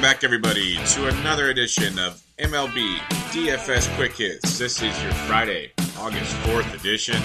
[0.00, 2.96] Welcome back, everybody, to another edition of MLB
[3.32, 4.58] DFS Quick Hits.
[4.58, 7.20] This is your Friday, August 4th edition.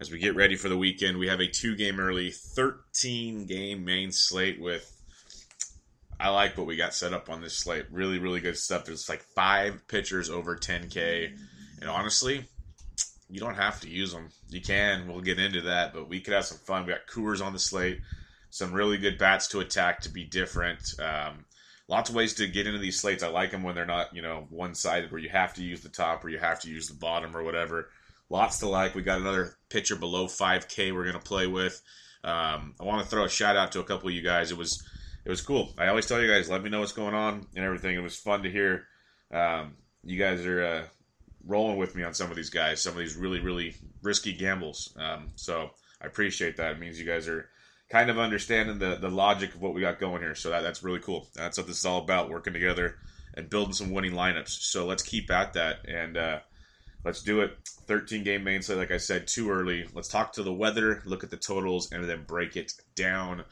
[0.00, 3.84] As we get ready for the weekend, we have a two game early, 13 game
[3.84, 4.92] main slate with.
[6.18, 7.84] I like what we got set up on this slate.
[7.92, 8.86] Really, really good stuff.
[8.86, 11.32] There's like five pitchers over 10K.
[11.80, 12.44] And honestly,
[13.28, 14.30] you don't have to use them.
[14.48, 15.06] You can.
[15.06, 16.86] We'll get into that, but we could have some fun.
[16.86, 18.00] We got Coors on the slate
[18.50, 20.94] some really good bats to attack to be different.
[21.00, 21.44] Um,
[21.90, 23.24] lots of ways to get into these slates.
[23.24, 25.80] I like them when they're not, you know, one sided where you have to use
[25.80, 27.90] the top or you have to use the bottom or whatever.
[28.30, 28.94] Lots to like.
[28.94, 31.82] We got another pitcher below 5K we're going to play with.
[32.22, 34.52] Um, I want to throw a shout out to a couple of you guys.
[34.52, 34.86] It was
[35.24, 35.74] it was cool.
[35.76, 37.96] I always tell you guys, let me know what's going on and everything.
[37.96, 38.86] It was fun to hear.
[39.32, 39.74] Um,
[40.04, 40.82] you guys are uh,
[41.44, 44.96] rolling with me on some of these guys, some of these really really risky gambles.
[44.96, 45.70] Um, so
[46.00, 46.72] I appreciate that.
[46.72, 47.48] It means you guys are
[47.90, 50.34] kind of understanding the, the logic of what we got going here.
[50.34, 51.28] So that, that's really cool.
[51.34, 52.96] That's what this is all about, working together
[53.34, 54.48] and building some winning lineups.
[54.48, 56.38] So let's keep at that and uh,
[57.04, 57.56] let's do it.
[57.86, 59.86] 13 game main slate, like I said, too early.
[59.92, 63.44] Let's talk to the weather, look at the totals, and then break it down.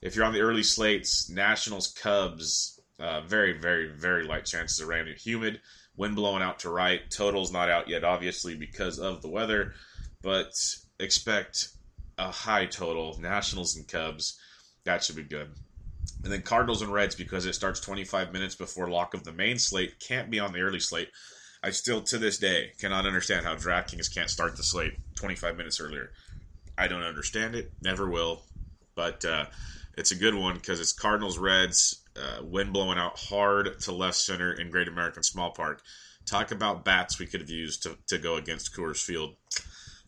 [0.00, 4.88] If you're on the early slates, Nationals, Cubs, uh, very, very, very light chances of
[4.88, 5.12] rain.
[5.18, 5.60] Humid,
[5.96, 7.00] wind blowing out to right.
[7.10, 9.74] Totals not out yet, obviously, because of the weather,
[10.22, 10.52] but
[11.00, 11.70] expect
[12.20, 13.18] a high total.
[13.20, 14.38] Nationals and Cubs,
[14.84, 15.48] that should be good.
[16.22, 19.58] And then Cardinals and Reds because it starts 25 minutes before lock of the main
[19.58, 19.98] slate.
[20.00, 21.08] Can't be on the early slate.
[21.62, 25.80] I still, to this day, cannot understand how DraftKings can't start the slate 25 minutes
[25.80, 26.10] earlier.
[26.76, 27.72] I don't understand it.
[27.82, 28.42] Never will.
[28.94, 29.46] But uh,
[29.96, 32.02] it's a good one because it's Cardinals Reds.
[32.16, 35.82] Uh, wind blowing out hard to left center in Great American Small Park.
[36.26, 39.36] Talk about bats we could have used to, to go against Coors Field.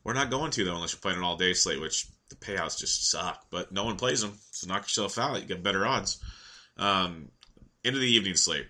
[0.04, 2.78] We're not going to though unless you're playing an all day slate, which the payouts
[2.78, 3.46] just suck.
[3.50, 5.40] But no one plays them, so knock yourself out.
[5.40, 6.18] You get better odds.
[6.76, 7.30] Um,
[7.84, 8.66] into the evening slate.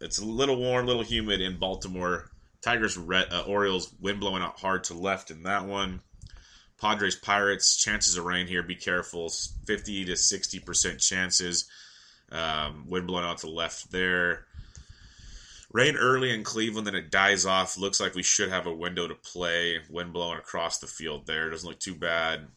[0.00, 2.30] It's a little warm, a little humid in Baltimore.
[2.62, 6.00] Tigers, Red, uh, Orioles, wind blowing out hard to left in that one.
[6.80, 8.62] Padres, Pirates, chances of rain here.
[8.62, 9.30] Be careful.
[9.66, 11.68] 50 to 60% chances.
[12.30, 14.45] Um, wind blowing out to left there.
[15.76, 17.76] Rain early in Cleveland, then it dies off.
[17.76, 19.78] Looks like we should have a window to play.
[19.90, 21.50] Wind blowing across the field there.
[21.50, 22.48] Doesn't look too bad.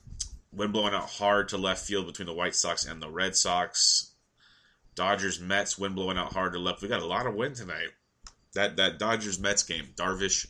[0.54, 4.14] Wind blowing out hard to left field between the White Sox and the Red Sox.
[4.96, 6.82] Dodgers, Mets, wind blowing out hard to left.
[6.82, 7.90] We got a lot of wind tonight.
[8.54, 10.48] That that Dodgers Mets game, Darvish,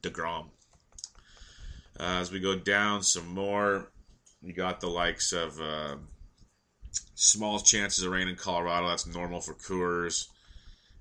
[0.00, 0.50] Degrom.
[1.98, 3.90] Uh, as we go down some more,
[4.40, 5.96] you got the likes of uh,
[7.16, 8.86] small chances of rain in Colorado.
[8.86, 10.28] That's normal for Coors.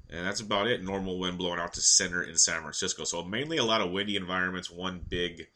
[0.10, 0.84] And that's about it.
[0.84, 3.04] Normal wind blowing out to center in San Francisco.
[3.04, 4.70] So mainly a lot of windy environments.
[4.70, 5.48] One big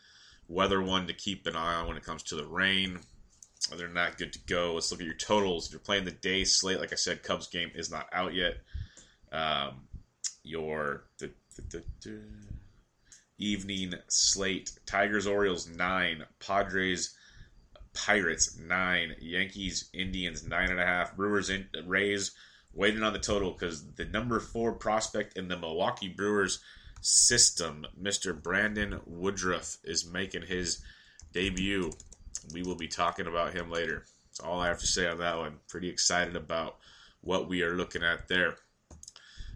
[0.48, 3.00] weather one to keep an eye on when it comes to the rain.
[3.76, 4.76] They're not good to go.
[4.76, 5.68] Let's look at your totals.
[5.68, 8.58] If you're playing the day slate, like I said, Cubs game is not out yet.
[9.32, 9.88] Um,
[10.44, 11.32] your the,
[11.70, 12.22] the, the,
[13.40, 17.16] evening slate: Tigers, Orioles nine, Padres,
[17.94, 22.32] Pirates nine, Yankees, Indians nine and a half, Brewers, in, Rays
[22.78, 26.60] waiting on the total because the number four prospect in the Milwaukee Brewers
[27.02, 28.40] system, Mr.
[28.40, 30.82] Brandon Woodruff, is making his
[31.34, 31.92] debut.
[32.54, 34.06] We will be talking about him later.
[34.28, 35.58] That's all I have to say on that one.
[35.68, 36.78] Pretty excited about
[37.22, 38.58] what we are looking at there.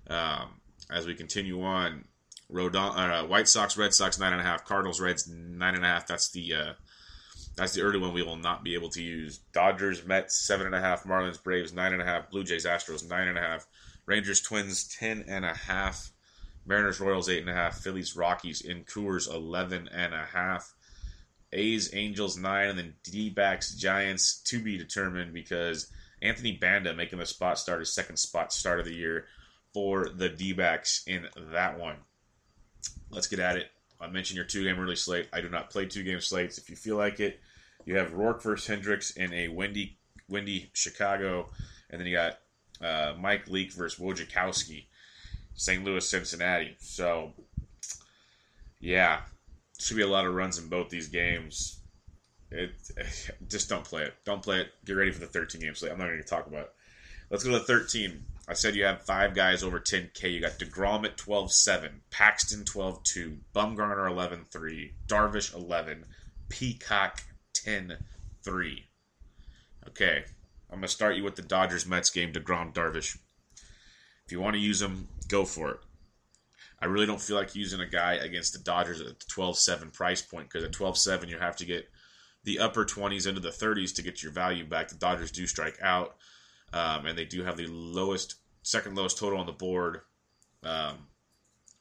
[0.08, 0.60] Um,
[0.92, 2.06] as we continue on,
[2.52, 5.88] Rodon, uh, White Sox, Red Sox nine and a half, Cardinals, Reds nine and a
[5.88, 6.08] half.
[6.08, 6.74] That's the uh,
[7.62, 9.38] that's the early one we will not be able to use.
[9.54, 13.08] Dodgers, Mets seven and a half, Marlins, Braves nine and a half, Blue Jays, Astros
[13.08, 13.68] nine and a half,
[14.08, 16.12] Rangers, Twins ten and a half,
[16.66, 20.74] Mariners, Royals eight and a half, Phillies, Rockies in Coors eleven and a half.
[21.54, 25.92] A's, Angels nine, and then D backs, Giants to be determined because
[26.22, 29.26] Anthony Banda making the spot start, his second spot start of the year
[29.72, 31.98] for the D backs in that one.
[33.12, 33.68] Let's get at it.
[34.00, 35.30] I mentioned your two game early slate.
[35.32, 36.58] I do not play two game slates.
[36.58, 37.40] If you feel like it,
[37.86, 39.98] you have Roark versus Hendricks in a windy,
[40.28, 41.50] windy Chicago,
[41.90, 42.40] and then you got
[42.84, 44.86] uh, Mike Leake versus Wojciechowski,
[45.54, 45.84] St.
[45.84, 46.76] Louis, Cincinnati.
[46.80, 47.34] So,
[48.80, 49.22] yeah,
[49.80, 51.80] should be a lot of runs in both these games.
[52.52, 52.72] It
[53.48, 54.14] just don't play it.
[54.26, 54.68] Don't play it.
[54.86, 55.92] Get ready for the 13 game slate.
[55.92, 56.74] I'm not going to talk about it.
[57.30, 58.26] Let's go to 13.
[58.48, 60.34] I said you have five guys over 10K.
[60.34, 66.06] You got DeGrom at 12-7, Paxton 12-2, Bumgarner 11-3, Darvish 11,
[66.50, 67.24] Peacock
[67.66, 68.84] 10-3.
[69.88, 70.24] Okay,
[70.70, 73.18] I'm going to start you with the Dodgers-Mets game, to DeGrom, Darvish.
[74.26, 75.80] If you want to use him, go for it.
[76.80, 80.22] I really don't feel like using a guy against the Dodgers at the 12-7 price
[80.22, 81.90] point because at 12-7 you have to get
[82.44, 84.90] the upper 20s into the 30s to get your value back.
[84.90, 86.16] The Dodgers do strike out,
[86.74, 90.02] um, and they do have the lowest, second lowest total on the board.
[90.64, 91.08] Um,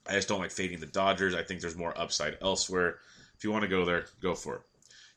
[0.07, 1.35] I just don't like fading the Dodgers.
[1.35, 2.99] I think there's more upside elsewhere.
[3.37, 4.63] If you want to go there, go for it.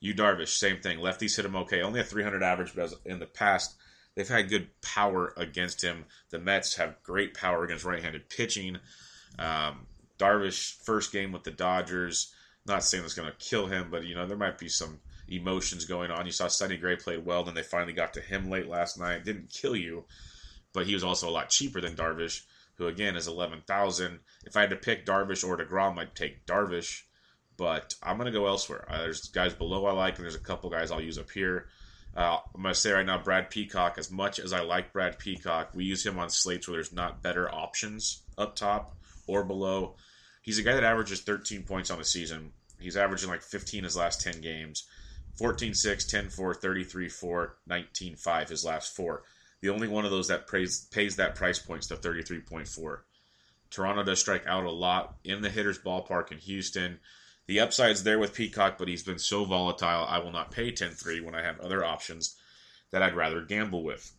[0.04, 1.00] You Darvish, same thing.
[1.00, 1.82] Lefties hit him okay.
[1.82, 3.78] Only a 300 average, but in the past,
[4.16, 6.04] they've had good power against him.
[6.30, 8.80] The Mets have great power against right-handed pitching.
[9.40, 9.88] Um,
[10.20, 12.36] Darvish first game with the Dodgers.
[12.66, 15.86] Not saying it's going to kill him, but you know there might be some emotions
[15.86, 16.26] going on.
[16.26, 19.24] You saw Sonny Gray played well, then they finally got to him late last night.
[19.24, 20.04] Didn't kill you,
[20.74, 22.42] but he was also a lot cheaper than Darvish,
[22.76, 24.20] who again is eleven thousand.
[24.46, 27.04] If I had to pick Darvish or Degrom, I'd take Darvish,
[27.64, 28.86] but I'm going to go elsewhere.
[28.90, 31.70] Uh, there's guys below I like, and there's a couple guys I'll use up here.
[32.16, 33.98] Uh, I'm going to say right now, Brad Peacock.
[33.98, 37.24] As much as I like Brad Peacock, we use him on slates where there's not
[37.24, 39.96] better options up top or below.
[40.42, 42.52] He's a guy that averages 13 points on the season.
[42.82, 44.84] He's averaging like 15 his last 10 games.
[45.38, 49.24] 14 6, 10 4, 33 4, 19 5 his last four.
[49.62, 52.98] The only one of those that pays, pays that price point is the 33.4.
[53.72, 57.00] Toronto does strike out a lot in the hitter's ballpark in Houston.
[57.48, 60.92] The upside's there with Peacock, but he's been so volatile, I will not pay 10
[60.92, 62.36] 3 when I have other options
[62.92, 64.14] that I'd rather gamble with.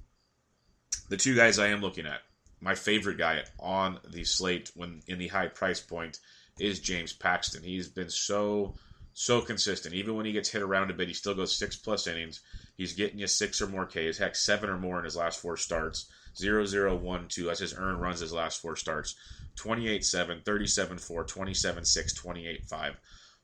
[1.09, 2.23] The two guys I am looking at
[2.61, 6.19] my favorite guy on the slate when in the high price point
[6.59, 7.62] is James Paxton.
[7.62, 8.75] He's been so
[9.12, 9.94] so consistent.
[9.94, 12.41] Even when he gets hit around a bit, he still goes six plus innings.
[12.77, 15.56] He's getting you six or more Ks, heck, seven or more in his last four
[15.56, 16.06] starts.
[16.37, 17.44] 0 0 1 2.
[17.44, 19.15] That's his earned runs his last four starts.
[19.56, 22.97] 28 7, 37 4, 27 6, 28 5.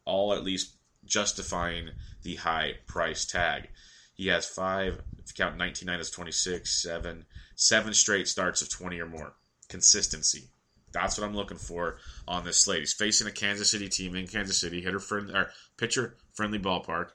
[0.04, 1.90] All at least justifying
[2.22, 3.68] the high price tag.
[4.14, 7.24] He has five, if you count 19 9 as 26, seven,
[7.54, 9.34] seven straight starts of 20 or more.
[9.68, 10.50] Consistency.
[10.92, 12.80] That's what I'm looking for on this slate.
[12.80, 17.10] He's facing a Kansas City team in Kansas City, hitter friendly or pitcher friendly ballpark.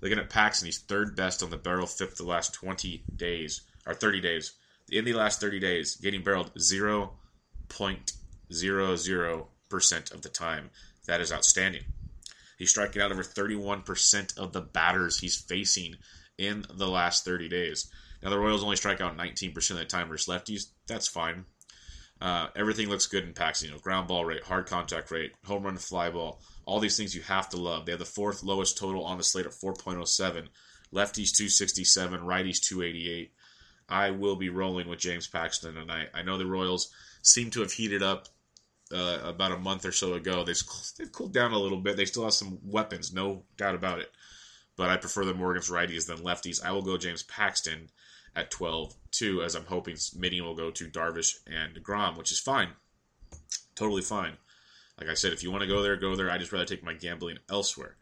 [0.00, 3.94] Looking at Paxton, he's third best on the barrel FIP the last 20 days or
[3.94, 4.52] 30 days.
[4.90, 6.50] In the last 30 days, getting barreled
[7.68, 10.70] 0.00% of the time.
[11.06, 11.82] That is outstanding.
[12.58, 15.96] He's striking out over 31% of the batters he's facing
[16.38, 17.90] in the last 30 days.
[18.22, 20.66] Now, the Royals only strike out 19% of the time versus lefties.
[20.86, 21.44] That's fine.
[22.20, 23.68] Uh, everything looks good in Paxton.
[23.68, 27.14] You know, ground ball rate, hard contact rate, home run, fly ball, all these things
[27.14, 27.84] you have to love.
[27.84, 30.46] They have the fourth lowest total on the slate at 4.07.
[30.92, 33.32] Lefties 267, righties 288.
[33.88, 36.08] I will be rolling with James Paxton tonight.
[36.14, 36.90] I know the Royals
[37.24, 38.28] seem to have heated up
[38.92, 40.44] uh, about a month or so ago.
[40.44, 40.62] They've,
[40.98, 41.96] they've cooled down a little bit.
[41.96, 44.12] They still have some weapons, no doubt about it.
[44.76, 46.64] But I prefer them Morgans righties than lefties.
[46.64, 47.88] I will go James Paxton
[48.36, 52.40] at 12 2, as I'm hoping Mitty will go to Darvish and DeGrom, which is
[52.40, 52.70] fine.
[53.74, 54.36] Totally fine.
[55.00, 56.30] Like I said, if you want to go there, go there.
[56.30, 57.96] I just rather take my gambling elsewhere.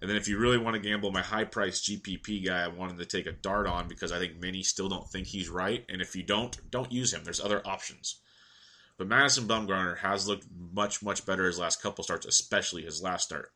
[0.00, 2.98] And then if you really want to gamble, my high price GPP guy, I wanted
[2.98, 5.84] to take a dart on because I think many still don't think he's right.
[5.88, 7.22] And if you don't, don't use him.
[7.22, 8.20] There's other options.
[9.00, 13.24] But Madison Bumgarner has looked much, much better his last couple starts, especially his last
[13.24, 13.50] start.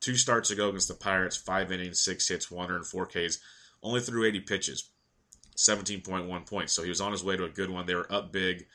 [0.00, 3.40] Two starts ago against the Pirates, five innings, six hits, one earned, four Ks,
[3.82, 4.88] only threw 80 pitches,
[5.54, 6.72] 17.1 points.
[6.72, 7.84] So he was on his way to a good one.
[7.84, 8.68] They were up big.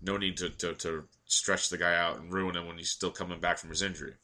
[0.00, 3.10] No need to, to, to stretch the guy out and ruin him when he's still
[3.10, 4.14] coming back from his injury.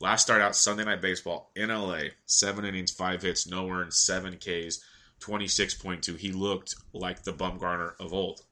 [0.00, 4.36] Last start out Sunday Night Baseball in LA, seven innings, five hits, no earned, seven
[4.36, 4.80] Ks,
[5.20, 6.18] 26.2.
[6.18, 8.42] He looked like the Bumgarner of old.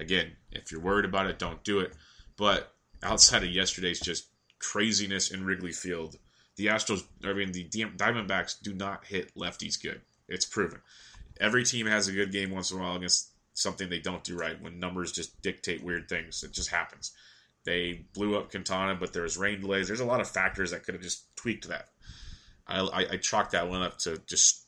[0.00, 1.94] Again, if you're worried about it, don't do it.
[2.36, 4.28] But outside of yesterday's just
[4.58, 6.16] craziness in Wrigley Field,
[6.56, 10.00] the Astros, I mean, the Diamondbacks do not hit lefties good.
[10.28, 10.80] It's proven.
[11.40, 14.36] Every team has a good game once in a while against something they don't do
[14.36, 16.42] right when numbers just dictate weird things.
[16.42, 17.12] It just happens.
[17.64, 19.86] They blew up Quintana, but there was rain delays.
[19.86, 21.88] There's a lot of factors that could have just tweaked that.
[22.66, 24.64] I, I, I chalked that one up to just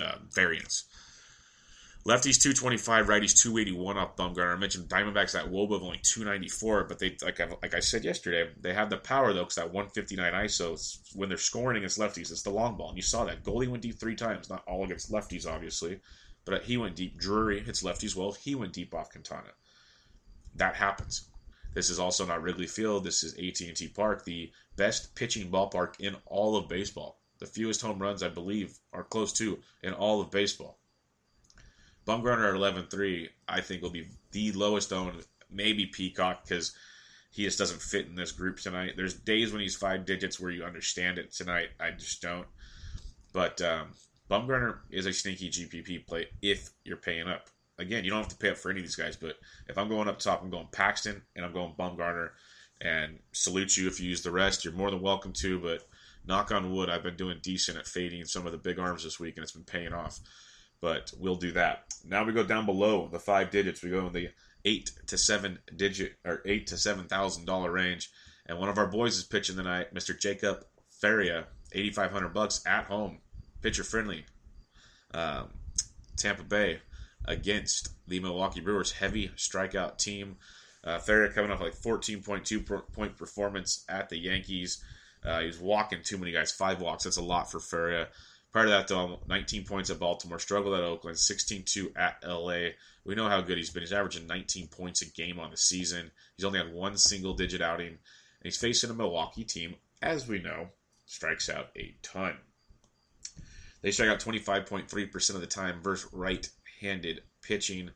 [0.00, 0.84] uh, variance.
[2.04, 4.56] Lefties 225, righties 281 off Bumgarner.
[4.56, 8.04] I mentioned Diamondbacks at Woba of only 294, but they like I, like I said
[8.04, 12.32] yesterday, they have the power though because that 159 ISO when they're scoring against lefties,
[12.32, 14.82] it's the long ball, and you saw that Goldie went deep three times, not all
[14.82, 16.00] against lefties obviously,
[16.44, 17.16] but he went deep.
[17.20, 19.52] Drury hits lefties well, he went deep off Quintana.
[20.56, 21.28] That happens.
[21.72, 23.04] This is also not Wrigley Field.
[23.04, 27.20] This is AT&T Park, the best pitching ballpark in all of baseball.
[27.38, 30.80] The fewest home runs, I believe, are close to in all of baseball.
[32.06, 36.74] Bumgarner at 11-3, I think will be the lowest owned, maybe Peacock because
[37.30, 38.92] he just doesn't fit in this group tonight.
[38.96, 41.32] There's days when he's five digits where you understand it.
[41.32, 42.46] Tonight, I just don't.
[43.32, 43.88] But um,
[44.30, 47.48] Bumgarner is a sneaky GPP play if you're paying up.
[47.78, 49.36] Again, you don't have to pay up for any of these guys, but
[49.68, 52.30] if I'm going up top, I'm going Paxton and I'm going Bumgarner.
[52.80, 54.64] And salute you if you use the rest.
[54.64, 55.86] You're more than welcome to, but
[56.26, 59.20] knock on wood, I've been doing decent at fading some of the big arms this
[59.20, 60.18] week, and it's been paying off
[60.82, 61.94] but we'll do that.
[62.04, 63.82] Now we go down below the five digits.
[63.82, 64.28] We go in the
[64.66, 68.10] eight to seven digit or eight to seven thousand dollar range.
[68.44, 70.18] And one of our boys is pitching tonight, Mr.
[70.18, 73.18] Jacob Faria, eighty five hundred bucks at home,
[73.62, 74.26] pitcher friendly.
[75.14, 75.50] Um,
[76.16, 76.80] Tampa Bay
[77.24, 80.36] against the Milwaukee Brewers, heavy strikeout team.
[80.84, 84.82] Uh, coming off like 14.2 point performance at the Yankees.
[85.24, 87.04] Uh, he's walking too many guys, five walks.
[87.04, 88.08] That's a lot for Faria.
[88.52, 92.72] Prior to that, though, 19 points at Baltimore, struggled at Oakland, 16-2 at LA.
[93.04, 93.82] We know how good he's been.
[93.82, 96.10] He's averaging 19 points a game on the season.
[96.36, 97.98] He's only had one single-digit outing, and
[98.42, 100.68] he's facing a Milwaukee team, as we know,
[101.06, 102.36] strikes out a ton.
[103.80, 107.90] They strike out 25.3% of the time versus right-handed pitching.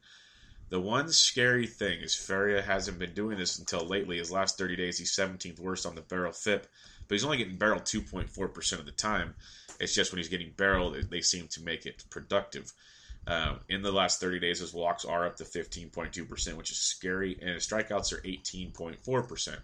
[0.70, 4.18] The one scary thing is Faria hasn't been doing this until lately.
[4.18, 6.66] His last 30 days, he's 17th worst on the barrel FIP,
[7.08, 9.34] but he's only getting barreled 2.4% of the time.
[9.78, 12.72] It's just when he's getting barreled, they seem to make it productive.
[13.26, 17.36] Um, in the last 30 days, his walks are up to 15.2%, which is scary,
[17.40, 19.56] and his strikeouts are 18.4%.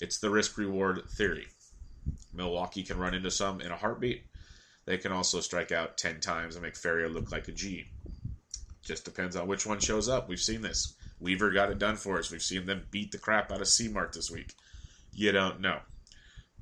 [0.00, 1.46] It's the risk reward theory.
[2.32, 4.24] Milwaukee can run into some in a heartbeat.
[4.86, 7.86] They can also strike out 10 times and make Faria look like a G.
[8.82, 10.28] Just depends on which one shows up.
[10.28, 10.94] We've seen this.
[11.20, 12.30] Weaver got it done for us.
[12.30, 14.52] We've seen them beat the crap out of C-Mart this week.
[15.12, 15.78] You don't know.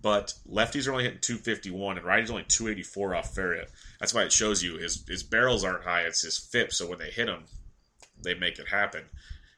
[0.03, 3.67] But lefties are only hitting 251 and righties only 284 off Faria.
[4.01, 6.03] That's why it shows you his his barrels aren't high.
[6.03, 6.73] It's his FIP.
[6.73, 7.45] So when they hit him,
[8.23, 9.05] they make it happen.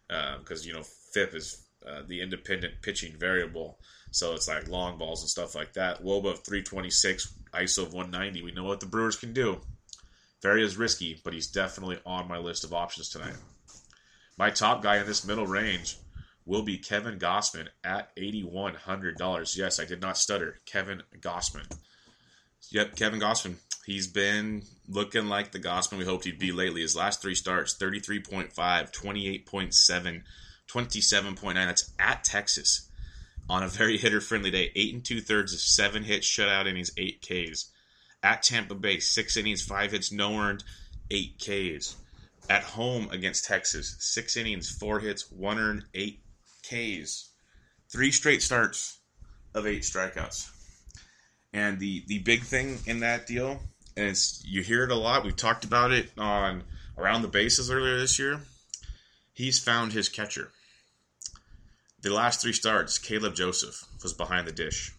[0.07, 0.83] Because um, you know
[1.13, 3.79] FIP is uh, the independent pitching variable.
[4.11, 6.05] So it's like long balls and stuff like that.
[6.05, 8.43] Woba of 326, ISO of 190.
[8.43, 9.61] We know what the Brewers can do.
[10.41, 13.37] Faria is risky, but he's definitely on my list of options tonight.
[14.37, 15.97] My top guy in this middle range
[16.47, 19.57] will be Kevin Gausman at $8,100.
[19.57, 20.61] Yes, I did not stutter.
[20.67, 21.71] Kevin Gausman.
[22.71, 23.57] Yep, Kevin Gausman.
[23.87, 26.81] He's been looking like the Gausman we hoped he'd be lately.
[26.81, 30.23] His last three starts 33.5, 28.7,
[30.69, 31.55] 27.9.
[31.55, 32.89] That's at Texas
[33.49, 34.73] on a very hitter friendly day.
[34.75, 37.71] Eight and two thirds of seven hits, shutout innings, eight Ks.
[38.23, 40.65] At Tampa Bay, six innings, five hits, no earned,
[41.11, 41.97] eight Ks.
[42.49, 46.24] At home against Texas, six innings, four hits, one earned, eight
[46.65, 47.31] Ks,
[47.91, 48.99] three straight starts
[49.55, 50.51] of eight strikeouts.
[51.53, 53.61] And the the big thing in that deal,
[53.97, 55.25] and it's you hear it a lot.
[55.25, 56.65] We've talked about it on
[56.97, 58.41] around the bases earlier this year.
[59.33, 60.51] He's found his catcher.
[62.03, 64.93] The last three starts, Caleb Joseph was behind the dish.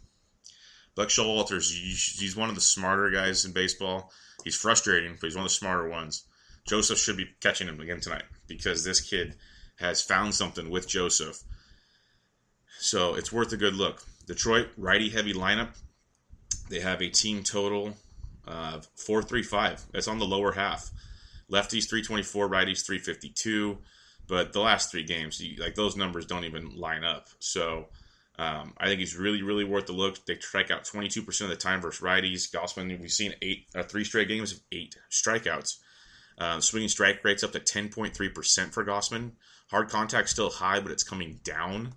[0.95, 4.11] Buck Showalter's he's one of the smarter guys in baseball.
[4.43, 6.23] He's frustrating, but he's one of the smarter ones.
[6.67, 9.35] Joseph should be catching him again tonight because this kid
[9.77, 11.43] has found something with Joseph
[12.79, 14.03] so it's worth a good look.
[14.27, 15.69] Detroit, righty heavy lineup.
[16.69, 17.95] They have a team total
[18.47, 19.85] of 435.
[19.91, 20.89] That's on the lower half.
[21.51, 23.77] Lefties 324, righties 352.
[24.27, 27.29] But the last three games, like those numbers don't even line up.
[27.39, 27.87] So
[28.39, 30.25] um, I think he's really, really worth the look.
[30.25, 32.51] They strike out 22% of the time versus righties.
[32.51, 35.77] Gausman, we've seen eight, uh, three straight games of eight strikeouts.
[36.37, 39.31] Uh, swinging strike rates up to 10.3% for Gausman.
[39.69, 41.93] Hard contact still high, but it's coming down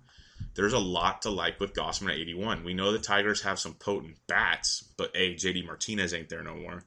[0.55, 2.63] there's a lot to like with Gausman at 81.
[2.63, 6.55] We know the Tigers have some potent bats, but A, JD Martinez ain't there no
[6.55, 6.83] more.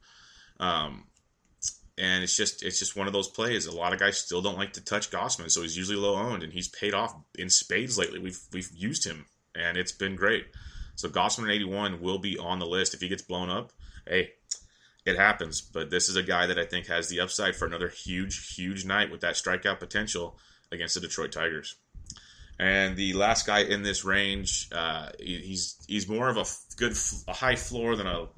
[0.61, 1.05] Um,
[1.99, 3.67] and it's just it's just one of those plays.
[3.67, 6.43] A lot of guys still don't like to touch Gausman, so he's usually low owned,
[6.43, 8.19] and he's paid off in spades lately.
[8.19, 10.47] We've we've used him, and it's been great.
[10.95, 13.73] So Gausman 81 will be on the list if he gets blown up.
[14.07, 14.33] Hey,
[15.05, 17.89] it happens, but this is a guy that I think has the upside for another
[17.89, 20.39] huge, huge night with that strikeout potential
[20.71, 21.77] against the Detroit Tigers.
[22.63, 26.45] And the last guy in this range, uh, he's he's more of a
[26.77, 28.29] good, a high floor than a,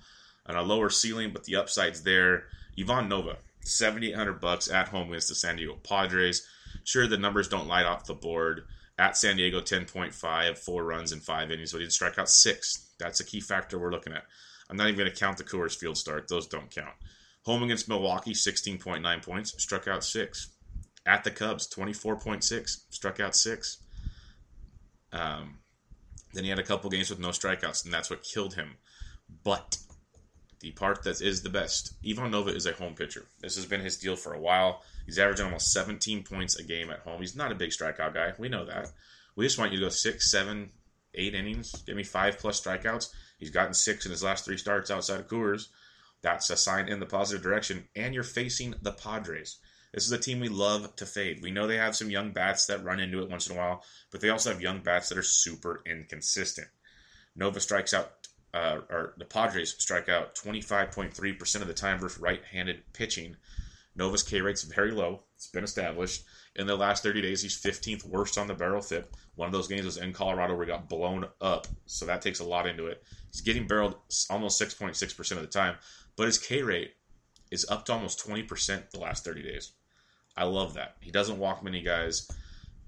[0.46, 2.44] and a lower ceiling, but the upside's there.
[2.80, 6.48] Ivan Nova, seventy eight hundred bucks at home against the San Diego Padres.
[6.84, 8.62] Sure, the numbers don't light off the board.
[8.96, 12.18] At San Diego, ten point five, four runs in five innings, but he did strike
[12.18, 12.94] out six.
[12.98, 14.24] That's a key factor we're looking at.
[14.70, 16.94] I'm not even going to count the Coors Field start; those don't count.
[17.44, 20.48] Home against Milwaukee, sixteen point nine points, struck out six.
[21.04, 23.83] At the Cubs, twenty four point six, struck out six.
[25.14, 25.58] Um,
[26.34, 28.76] then he had a couple games with no strikeouts, and that's what killed him.
[29.44, 29.78] But
[30.60, 33.26] the part that is the best, Ivan Nova is a home pitcher.
[33.40, 34.82] This has been his deal for a while.
[35.06, 37.20] He's averaging almost 17 points a game at home.
[37.20, 38.32] He's not a big strikeout guy.
[38.38, 38.88] We know that.
[39.36, 40.70] We just want you to go six, seven,
[41.14, 41.82] eight innings.
[41.82, 43.10] Give me five plus strikeouts.
[43.38, 45.68] He's gotten six in his last three starts outside of Coors.
[46.22, 47.88] That's a sign in the positive direction.
[47.94, 49.58] And you're facing the Padres.
[49.94, 51.40] This is a team we love to fade.
[51.40, 53.84] We know they have some young bats that run into it once in a while,
[54.10, 56.66] but they also have young bats that are super inconsistent.
[57.36, 62.44] Nova strikes out, uh, or the Padres strike out 25.3% of the time versus right
[62.44, 63.36] handed pitching.
[63.94, 65.22] Nova's K rate's very low.
[65.36, 66.24] It's been established.
[66.56, 69.14] In the last 30 days, he's 15th worst on the barrel FIP.
[69.36, 72.40] One of those games was in Colorado where he got blown up, so that takes
[72.40, 73.04] a lot into it.
[73.30, 73.94] He's getting barreled
[74.28, 75.76] almost 6.6% of the time,
[76.16, 76.94] but his K rate
[77.52, 79.70] is up to almost 20% the last 30 days.
[80.36, 80.96] I love that.
[81.00, 82.30] He doesn't walk many guys.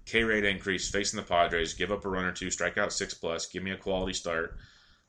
[0.04, 3.14] K rate increase facing the Padres, give up a run or two, strike out six
[3.14, 4.56] plus, give me a quality start.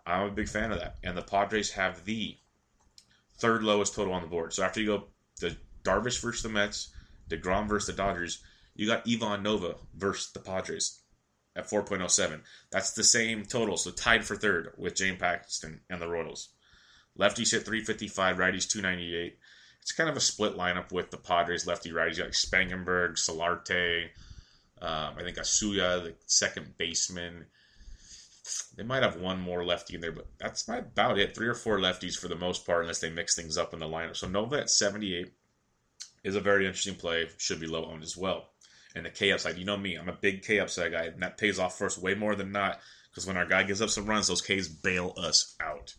[0.06, 0.98] I'm a big fan of that.
[1.04, 2.38] And the Padres have the
[3.38, 4.54] third lowest total on the board.
[4.54, 5.04] So after you go
[5.40, 6.90] the Darvish versus the Mets,
[7.30, 8.44] DeGrom versus the Dodgers,
[8.76, 11.00] you got Ivan Nova versus the Padres
[11.56, 12.42] at 4.07.
[12.72, 16.50] That's the same total, so tied for third with James Paxton and the Royals.
[17.20, 19.38] Lefties hit 355, righties 298
[19.88, 22.20] it's kind of a split lineup with the Padres lefty righties.
[22.20, 24.10] Like Spangenberg, Solarte,
[24.82, 27.46] um, I think Asuaje, the second baseman.
[28.76, 31.34] They might have one more lefty in there, but that's about it.
[31.34, 33.86] Three or four lefties for the most part, unless they mix things up in the
[33.86, 34.18] lineup.
[34.18, 35.32] So Nova at 78
[36.26, 37.30] is a very interesting play.
[37.38, 38.50] Should be low owned as well.
[38.94, 41.38] And the K upside, you know me, I'm a big K upside guy, and that
[41.38, 42.82] pays off for us way more than not.
[43.10, 45.96] Because when our guy gives up some runs, those Ks bail us out.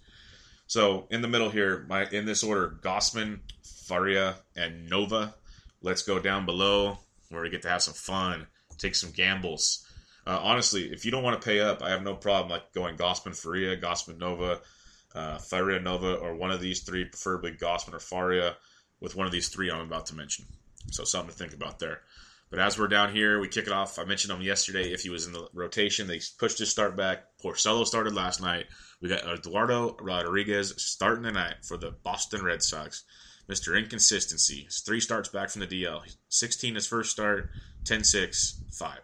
[0.66, 3.40] So in the middle here, my in this order, Gausman,
[3.88, 5.35] Faria, and Nova.
[5.81, 6.98] Let's go down below
[7.31, 8.46] where we get to have some fun,
[8.77, 9.85] take some gambles.
[10.27, 12.96] Uh, honestly, if you don't want to pay up, I have no problem like going
[12.96, 14.61] Gausman, Faria, Gausman, Nova,
[15.14, 18.57] uh, Faria, Nova, or one of these three, preferably Gausman or Faria,
[19.01, 20.44] with one of these three I'm about to mention.
[20.90, 22.03] So something to think about there.
[22.51, 23.98] But as we're down here, we kick it off.
[23.98, 24.92] I mentioned him yesterday.
[24.92, 27.24] If he was in the rotation, they pushed his start back.
[27.42, 28.66] Porcello started last night.
[29.03, 33.05] We got Eduardo Rodriguez starting tonight for the Boston Red Sox.
[33.51, 33.79] Mr.
[33.79, 34.65] Inconsistency.
[34.65, 36.03] His three starts back from the DL.
[36.29, 37.51] 16 his first start,
[37.85, 38.99] 10 6, 5.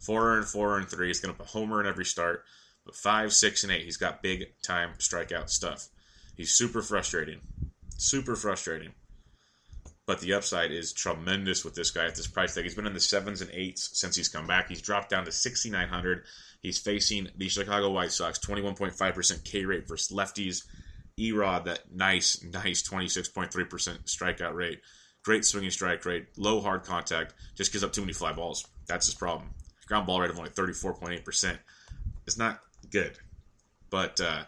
[0.00, 1.06] 4 and 4 and 3.
[1.06, 2.44] He's going to put homer in every start.
[2.84, 5.88] But 5, 6, and 8, he's got big time strikeout stuff.
[6.36, 7.40] He's super frustrating.
[7.96, 8.92] Super frustrating.
[10.06, 12.62] But the upside is tremendous with this guy at this price tag.
[12.62, 14.68] He's been in the sevens and eights since he's come back.
[14.68, 16.22] He's dropped down to 6,900.
[16.62, 20.62] He's facing the Chicago White Sox, 21.5% K rate versus lefties.
[21.18, 23.50] Erod, that nice, nice 26.3%
[24.04, 24.80] strikeout rate.
[25.24, 28.66] Great swinging strike rate, low hard contact, just gives up too many fly balls.
[28.86, 29.50] That's his problem.
[29.86, 31.58] Ground ball rate of only 34.8%.
[32.26, 33.18] It's not good.
[33.90, 34.44] But uh,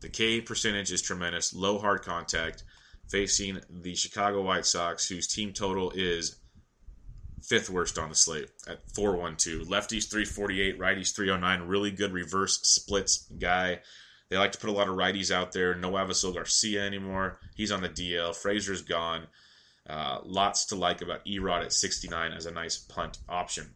[0.00, 1.52] the K percentage is tremendous.
[1.52, 2.62] Low hard contact,
[3.10, 6.36] facing the Chicago White Sox, whose team total is
[7.42, 9.68] fifth worst on the slate at 412.
[9.68, 11.68] Lefties 348, righties 309.
[11.68, 13.80] Really good reverse splits guy.
[14.28, 15.74] They like to put a lot of righties out there.
[15.74, 17.38] No Avisail Garcia anymore.
[17.54, 18.34] He's on the DL.
[18.34, 19.28] Frazier's gone.
[19.88, 23.74] Uh, lots to like about Erod at 69 as a nice punt option.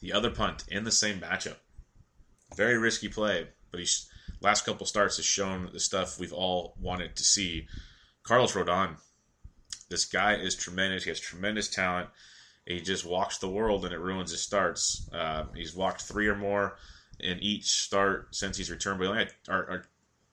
[0.00, 1.56] The other punt in the same matchup.
[2.56, 4.08] Very risky play, but he's
[4.40, 7.66] last couple starts has shown the stuff we've all wanted to see.
[8.24, 8.96] Carlos Rodon.
[9.88, 11.04] This guy is tremendous.
[11.04, 12.08] He has tremendous talent.
[12.66, 15.08] He just walks the world and it ruins his starts.
[15.12, 16.76] Uh, he's walked three or more
[17.20, 18.98] in each start since he's returned.
[18.98, 19.84] But he only had or, or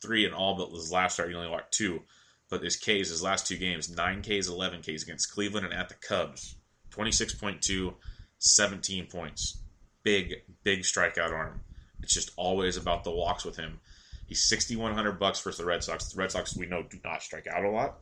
[0.01, 2.01] three in all, but his last start he only walked two.
[2.49, 5.89] But his Ks, his last two games, nine Ks, eleven Ks against Cleveland and at
[5.89, 6.55] the Cubs,
[6.91, 7.93] 26.2,
[8.37, 9.57] 17 points.
[10.03, 11.61] Big, big strikeout arm.
[12.01, 13.79] It's just always about the walks with him.
[14.27, 16.11] He's 6100 bucks versus the Red Sox.
[16.11, 17.99] The Red Sox we know do not strike out a lot.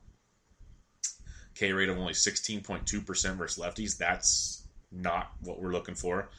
[1.56, 3.98] K rate of only 16.2% versus lefties.
[3.98, 6.30] That's not what we're looking for.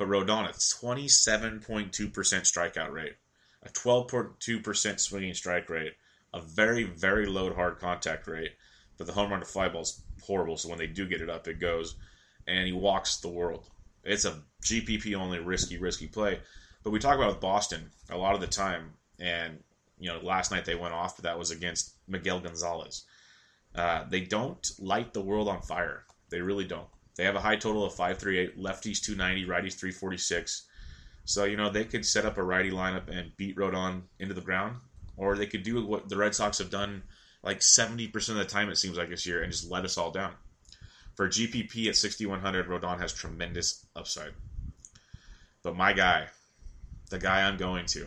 [0.00, 3.16] But Rodon, it's 27.2% strikeout rate,
[3.62, 5.92] a 12.2% swinging strike rate,
[6.32, 8.52] a very, very low hard contact rate.
[8.96, 10.56] But the home run to fly ball is horrible.
[10.56, 11.96] So when they do get it up, it goes.
[12.46, 13.68] And he walks the world.
[14.02, 16.40] It's a GPP only risky, risky play.
[16.82, 18.94] But we talk about with Boston a lot of the time.
[19.18, 19.62] And,
[19.98, 23.04] you know, last night they went off, but that was against Miguel Gonzalez.
[23.74, 26.06] Uh, they don't light the world on fire.
[26.30, 26.88] They really don't.
[27.20, 30.62] They have a high total of 538, lefties 290, righties 346.
[31.26, 34.40] So, you know, they could set up a righty lineup and beat Rodon into the
[34.40, 34.76] ground,
[35.18, 37.02] or they could do what the Red Sox have done
[37.42, 40.10] like 70% of the time, it seems like this year, and just let us all
[40.10, 40.32] down.
[41.14, 44.32] For GPP at 6,100, Rodon has tremendous upside.
[45.62, 46.28] But my guy,
[47.10, 48.06] the guy I'm going to,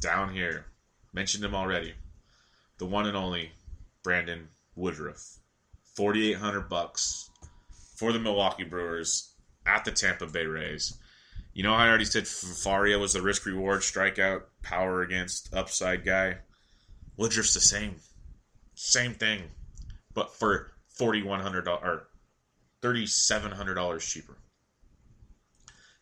[0.00, 0.66] down here,
[1.12, 1.94] mentioned him already,
[2.78, 3.52] the one and only
[4.02, 5.36] Brandon Woodruff.
[5.94, 7.29] 4800 bucks
[8.00, 9.34] for the Milwaukee Brewers
[9.66, 10.96] at the Tampa Bay Rays.
[11.52, 16.38] You know, I already said Faria was the risk reward strikeout power against upside guy.
[17.18, 17.96] Woodruff's the same.
[18.74, 19.42] Same thing,
[20.14, 22.08] but for $4,100 or
[22.82, 24.38] $3,700 cheaper.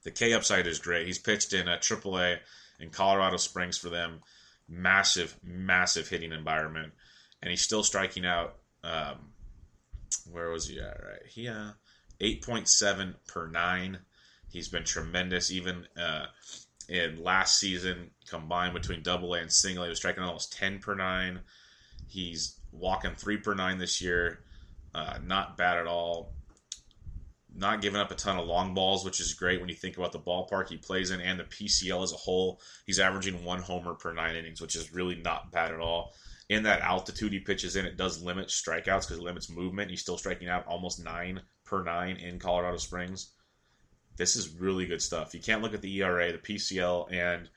[0.05, 1.09] The K upside is great.
[1.09, 2.39] He's pitched in a AAA
[2.79, 4.21] in Colorado Springs for them.
[4.69, 6.93] Massive, massive hitting environment.
[7.43, 8.55] And he's still striking out.
[8.85, 9.33] Um,
[10.31, 11.03] where was he at?
[11.03, 11.27] Right.
[11.29, 11.73] He, uh,
[12.21, 13.99] 8.7 per nine.
[14.51, 15.51] He's been tremendous.
[15.51, 16.27] Even uh,
[16.89, 20.79] in last season, combined between double A and single, A, he was striking almost 10
[20.79, 21.41] per nine.
[22.09, 24.41] He's walking three per nine this year.
[24.95, 26.33] Uh, not bad at all.
[27.55, 30.13] Not giving up a ton of long balls, which is great when you think about
[30.13, 32.61] the ballpark he plays in and the PCL as a whole.
[32.87, 36.15] He's averaging one homer per nine innings, which is really not bad at all.
[36.49, 39.91] In that altitude he pitches in, it does limit strikeouts because it limits movement.
[39.91, 43.31] He's still striking out almost nine per nine in Colorado Springs.
[44.17, 45.35] This is really good stuff.
[45.35, 47.49] You can't look at the ERA, the PCL, and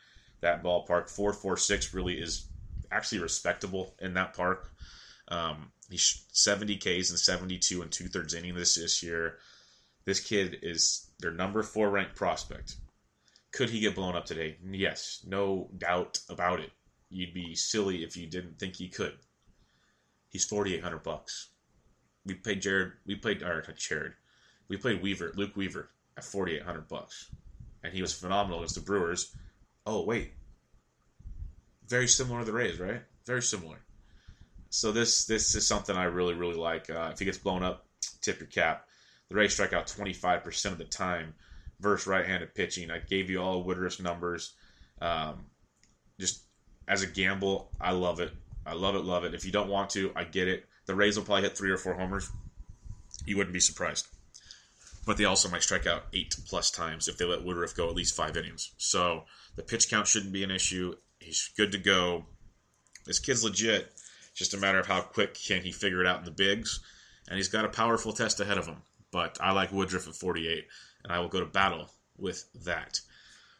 [0.41, 1.09] that ballpark.
[1.09, 2.47] 446 really is
[2.91, 4.71] actually respectable in that park.
[5.29, 9.37] Um, he's 70 Ks and 72 and two thirds inning this this year.
[10.05, 12.75] This kid is their number four ranked prospect.
[13.51, 14.57] Could he get blown up today?
[14.69, 16.71] Yes, no doubt about it.
[17.09, 19.17] You'd be silly if you didn't think he could.
[20.29, 21.50] He's 4,800 bucks.
[22.25, 22.93] We paid Jared.
[23.05, 24.13] We played or Jared.
[24.67, 27.29] We played Weaver, Luke Weaver, at 4,800 bucks,
[27.83, 29.35] and he was phenomenal against the Brewers.
[29.85, 30.33] Oh wait,
[31.87, 33.01] very similar to the Rays, right?
[33.25, 33.77] Very similar.
[34.69, 36.89] So this this is something I really really like.
[36.89, 37.85] Uh, if he gets blown up,
[38.21, 38.87] tip your cap.
[39.29, 41.33] The Rays strike out 25% of the time
[41.79, 42.91] versus right-handed pitching.
[42.91, 44.53] I gave you all Woodruff's numbers.
[45.01, 45.45] Um,
[46.19, 46.43] just
[46.87, 48.31] as a gamble, I love it.
[48.65, 49.33] I love it, love it.
[49.33, 50.65] If you don't want to, I get it.
[50.91, 52.29] The Rays will probably hit three or four homers.
[53.25, 54.09] You wouldn't be surprised.
[55.05, 57.95] But they also might strike out eight plus times if they let Woodruff go at
[57.95, 58.73] least five innings.
[58.77, 59.23] So
[59.55, 60.95] the pitch count shouldn't be an issue.
[61.17, 62.25] He's good to go.
[63.05, 63.89] This kid's legit.
[64.35, 66.81] Just a matter of how quick can he figure it out in the bigs.
[67.29, 68.81] And he's got a powerful test ahead of him.
[69.11, 70.67] But I like Woodruff at 48,
[71.05, 72.99] and I will go to battle with that.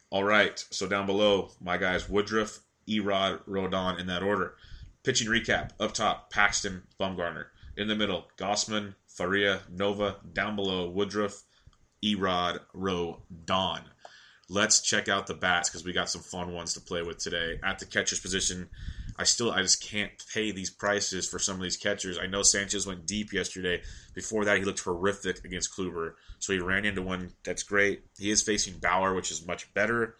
[0.09, 4.55] All right, so down below, my guys Woodruff, Erod, Rodon in that order.
[5.03, 7.45] Pitching recap up top, Paxton, Bumgarner.
[7.75, 10.17] In the middle, Gausman, Faria, Nova.
[10.33, 11.43] Down below, Woodruff,
[12.03, 13.81] Erod, Rowe, Rodon.
[14.49, 17.59] Let's check out the bats because we got some fun ones to play with today.
[17.63, 18.69] At the catcher's position,
[19.17, 22.17] I still I just can't pay these prices for some of these catchers.
[22.19, 23.81] I know Sanchez went deep yesterday.
[24.13, 28.03] Before that, he looked horrific against Kluber, so he ran into one that's great.
[28.17, 30.15] He is facing Bauer, which is much better,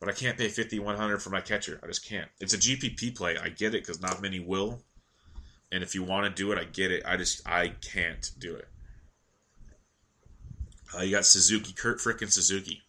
[0.00, 1.80] but I can't pay fifty one hundred for my catcher.
[1.82, 2.28] I just can't.
[2.40, 3.36] It's a GPP play.
[3.36, 4.82] I get it because not many will,
[5.72, 7.02] and if you want to do it, I get it.
[7.06, 8.68] I just I can't do it.
[10.96, 12.82] Uh, you got Suzuki, Kurt frickin' Suzuki.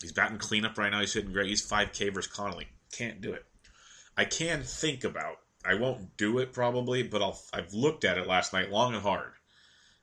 [0.00, 1.00] He's batting cleanup right now.
[1.00, 1.48] He's hitting great.
[1.48, 2.68] He's 5K versus Conley.
[2.92, 3.44] Can't do it.
[4.16, 5.36] I can think about.
[5.64, 9.02] I won't do it probably, but I'll, I've looked at it last night long and
[9.02, 9.32] hard.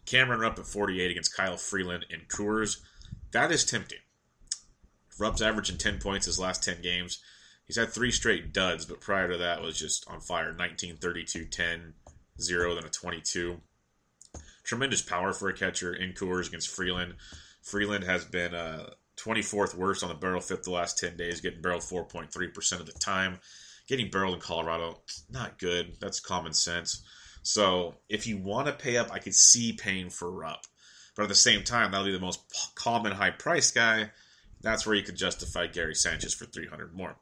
[0.06, 2.82] Cameron Rupp at 48 against Kyle Freeland in Coors.
[3.32, 4.00] That is tempting.
[5.20, 7.20] Rupp's averaging 10 points his last 10 games.
[7.66, 11.46] He's had three straight duds, but prior to that was just on fire 19, 32,
[11.46, 11.94] 10,
[12.40, 13.62] 0, then a 22.
[14.64, 17.16] Tremendous power for a catcher in Coors against Freeland.
[17.62, 21.62] Freeland has been uh, 24th worst on the barrel FIP the last 10 days, getting
[21.62, 23.40] barreled 4.3% of the time.
[23.88, 25.98] Getting barreled in Colorado, not good.
[26.00, 27.04] That's common sense.
[27.44, 30.66] So if you want to pay up, I could see paying for Rupp.
[31.16, 32.42] But at the same time, that'll be the most
[32.74, 34.10] common high price guy.
[34.66, 37.18] That's where you could justify Gary Sanchez for 300 more.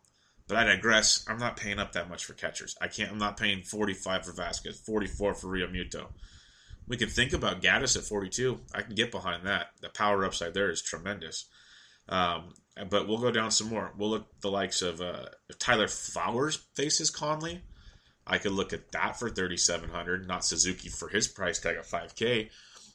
[0.47, 1.25] But I digress.
[1.27, 2.77] I'm not paying up that much for catchers.
[2.79, 3.11] I can't.
[3.11, 6.07] I'm not paying 45 for Vasquez, 44 for Realmuto.
[6.87, 8.61] We can think about Gattis at 42.
[8.73, 9.71] I can get behind that.
[9.81, 11.45] The power upside there is tremendous.
[12.07, 12.53] Um,
[12.89, 13.91] but we'll go down some more.
[13.97, 17.61] We'll look the likes of uh, if Tyler Flowers faces Conley.
[18.25, 20.29] I could look at that for 3,700.
[20.29, 22.49] Not Suzuki for his price tag of 5K,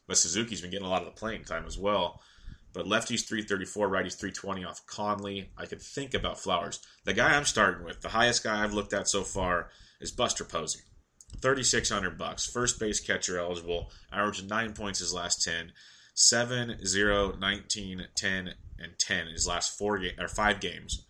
[0.07, 2.23] but Suzuki's been getting a lot of the playing time as well.
[2.73, 5.51] But lefty's 334, righty's 320 off Conley.
[5.57, 6.81] I could think about Flowers.
[7.05, 10.45] The guy I'm starting with, the highest guy I've looked at so far, is Buster
[10.45, 10.81] Posey.
[11.41, 12.47] 3600 bucks.
[12.47, 13.91] First base catcher eligible.
[14.13, 15.73] Averaging 9 points his last 10.
[16.15, 21.05] 7, 0, 19, 10, and 10 his last four ga- or five games.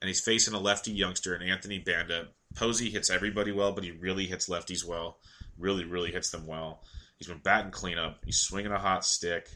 [0.00, 2.28] And he's facing a lefty youngster in Anthony Banda.
[2.56, 5.18] Posey hits everybody well, but he really hits lefties well.
[5.56, 6.82] Really, really hits them well.
[7.18, 8.24] He's been batting cleanup.
[8.24, 9.50] He's swinging a hot stick.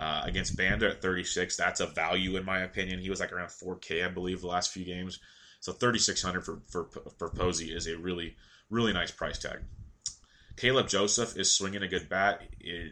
[0.00, 3.00] Uh, against Banda at 36, that's a value in my opinion.
[3.00, 5.18] He was like around 4K, I believe, the last few games.
[5.60, 8.34] So 3,600 for, for for Posey is a really
[8.70, 9.58] really nice price tag.
[10.56, 12.40] Caleb Joseph is swinging a good bat.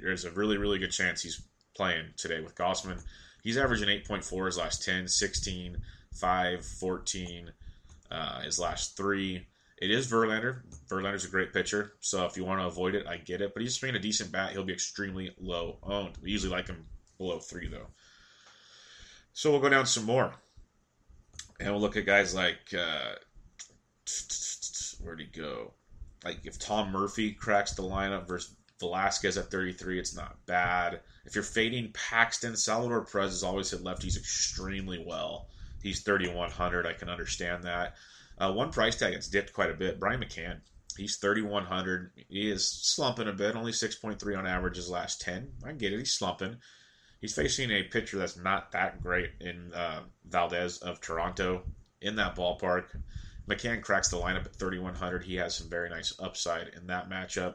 [0.03, 1.40] There's a really really good chance he's
[1.75, 3.03] playing today with Gausman.
[3.42, 5.79] He's averaging 8.4 his last 10, 16,
[6.12, 7.53] 5, 14,
[8.11, 9.47] uh, his last three.
[9.81, 10.61] It is Verlander.
[10.90, 13.55] Verlander's a great pitcher, so if you want to avoid it, I get it.
[13.55, 14.53] But he's swinging a decent bat.
[14.53, 16.18] He'll be extremely low owned.
[16.23, 16.85] We usually like him
[17.18, 17.88] below three, though.
[19.33, 20.35] So we'll go down some more.
[21.61, 22.74] And we'll look at guys like.
[22.76, 23.14] Uh,
[25.02, 25.74] where'd he go?
[26.24, 31.00] Like if Tom Murphy cracks the lineup versus Velasquez at 33, it's not bad.
[31.24, 35.48] If you're fading Paxton, Salvador Perez has always hit lefties extremely well.
[35.83, 36.87] He's 3,100.
[36.87, 37.96] I can understand that.
[38.38, 39.98] Uh, one price tag it's dipped quite a bit.
[39.98, 40.61] Brian McCann,
[40.96, 42.12] he's 3,100.
[42.28, 45.52] He is slumping a bit, only 6.3 on average his last 10.
[45.64, 45.98] I get it.
[45.98, 46.57] He's slumping.
[47.20, 51.62] He's facing a pitcher that's not that great in uh, Valdez of Toronto
[52.00, 52.85] in that ballpark.
[53.48, 55.24] McCann cracks the lineup at 3,100.
[55.24, 57.54] He has some very nice upside in that matchup.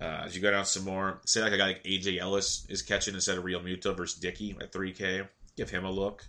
[0.00, 2.82] Uh, as you go down some more, say like a guy like AJ Ellis is
[2.82, 5.28] catching instead of Realmuto versus Dickey at 3K.
[5.56, 6.26] Give him a look.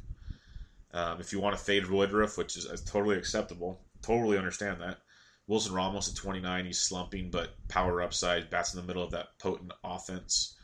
[0.94, 5.00] Um, if you want to fade Woodruff, which is, is totally acceptable, totally understand that.
[5.48, 9.38] Wilson Ramos at 29, he's slumping, but power upside, bats in the middle of that
[9.40, 10.55] potent offense.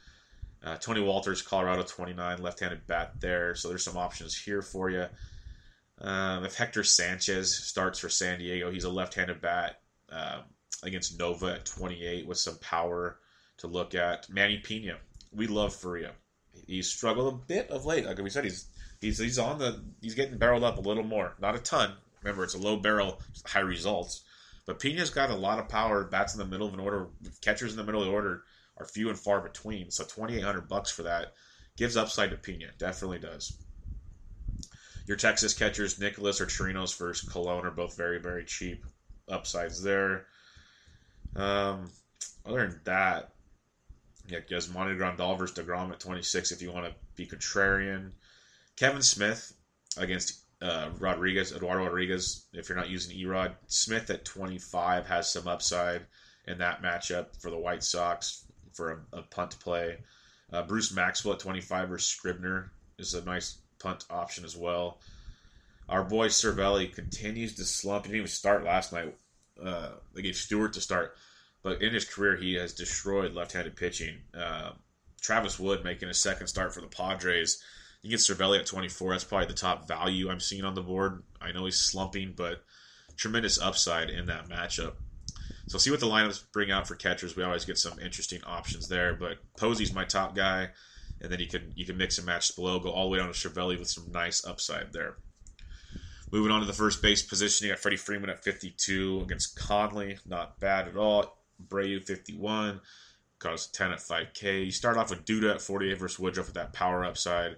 [0.63, 3.55] Uh, Tony Wolters, Colorado 29, left handed bat there.
[3.55, 5.07] So there's some options here for you.
[5.99, 10.41] Um, if Hector Sanchez starts for San Diego, he's a left handed bat uh,
[10.83, 13.17] against Nova at 28 with some power
[13.57, 14.29] to look at.
[14.29, 14.97] Manny Pena,
[15.31, 16.11] we love Faria.
[16.67, 18.05] He's struggled a bit of late.
[18.05, 18.65] Like we said, he's
[18.99, 21.93] he's he's on the he's getting barreled up a little more, not a ton.
[22.23, 24.23] Remember, it's a low barrel, high results.
[24.65, 26.03] But Pena's got a lot of power.
[26.03, 27.07] Bats in the middle of an order,
[27.41, 28.43] catchers in the middle of the order
[28.81, 29.91] are few and far between.
[29.91, 31.33] So twenty eight hundred bucks for that
[31.77, 32.67] gives upside to Pena.
[32.77, 33.57] Definitely does.
[35.07, 38.85] Your Texas catchers, Nicholas or Chirinos versus Colon, are both very very cheap.
[39.29, 40.25] Upsides there.
[41.35, 41.89] Um,
[42.45, 43.31] other than that,
[44.27, 46.51] yeah, Yasmani Grandal versus Degrom at twenty six.
[46.51, 48.11] If you want to be contrarian,
[48.75, 49.53] Kevan Smith
[49.97, 52.45] against uh, Rodriguez, Eduardo Rodriguez.
[52.53, 56.05] If you're not using Erod, Smith at 25 has some upside
[56.47, 59.97] in that matchup for the White Sox for a, a punt play.
[60.51, 64.99] Uh, Bruce Maxwell at 25 or Scribner is a nice punt option as well.
[65.89, 68.05] Our boy Cervelli continues to slump.
[68.05, 69.15] He didn't even start last night.
[69.61, 71.15] Uh, they gave Stewart to start,
[71.63, 74.17] but in his career he has destroyed left-handed pitching.
[74.33, 74.71] Uh,
[75.21, 77.61] Travis Wood making a second start for the Padres.
[78.01, 79.11] You get Cervelli at 24.
[79.11, 81.23] That's probably the top value I'm seeing on the board.
[81.39, 82.63] I know he's slumping, but
[83.15, 84.93] tremendous upside in that matchup.
[85.71, 87.37] So see what the lineups bring out for catchers.
[87.37, 89.13] We always get some interesting options there.
[89.13, 90.67] But Posey's my top guy,
[91.21, 92.77] and then you can you can mix and match below.
[92.77, 95.15] Go all the way down to Cervelli with some nice upside there.
[96.29, 100.17] Moving on to the first base position, you got Freddie Freeman at 52 against Conley.
[100.27, 101.37] Not bad at all.
[101.65, 102.81] Abreu 51.
[103.39, 104.65] Cost 10 at 5K.
[104.65, 107.55] You start off with Duda at 48 versus Woodruff with that power upside.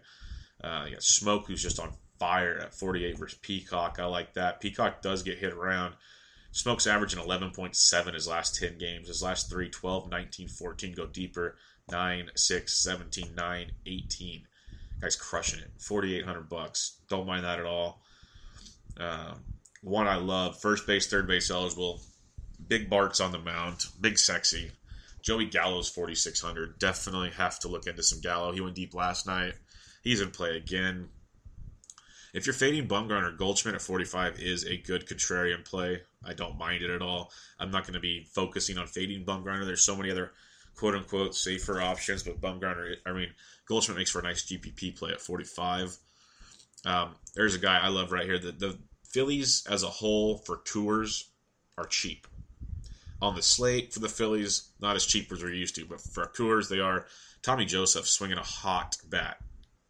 [0.64, 3.98] Uh, you got Smoak, who's just on fire at 48 versus Peacock.
[4.00, 4.60] I like that.
[4.60, 5.96] Peacock does get hit around.
[6.54, 9.08] Smoak's averaging 11.7 his last 10 games.
[9.08, 11.58] His last three, 12, 19, 14, go deeper.
[11.92, 14.48] 9, 6, 17, 9, 18.
[15.02, 15.72] Guy's crushing it.
[15.80, 17.00] 4,800 bucks.
[17.10, 18.04] Don't mind that at all.
[18.98, 19.40] Um,
[19.82, 22.02] one I love, first base, third base eligible.
[22.68, 23.86] Big Bart's on the mound.
[24.00, 24.72] Big sexy.
[25.24, 26.78] Joey Gallo's 4,600.
[26.78, 28.52] Definitely have to look into some Gallo.
[28.52, 29.56] He went deep last night.
[30.04, 31.10] He's in play again.
[32.34, 36.02] If you're fading Bumgarner, Goldschmidt at 45 is a good contrarian play.
[36.26, 37.32] I don't mind it at all.
[37.60, 39.66] I'm not going to be focusing on fading Bumgarner.
[39.66, 40.32] There's so many other
[40.76, 43.30] quote unquote safer options, but Bumgarner, I mean,
[43.68, 45.96] Goldschmidt makes for a nice GPP play at 45.
[46.86, 48.40] Um, there's a guy I love right here.
[48.40, 51.26] The, the Phillies as a whole for Coors
[51.78, 52.28] are cheap.
[53.22, 56.26] on the slate for the Phillies, not as cheap as we're used to, but for
[56.26, 57.06] Coors, they are.
[57.44, 59.38] Tommy Joseph swinging a hot bat.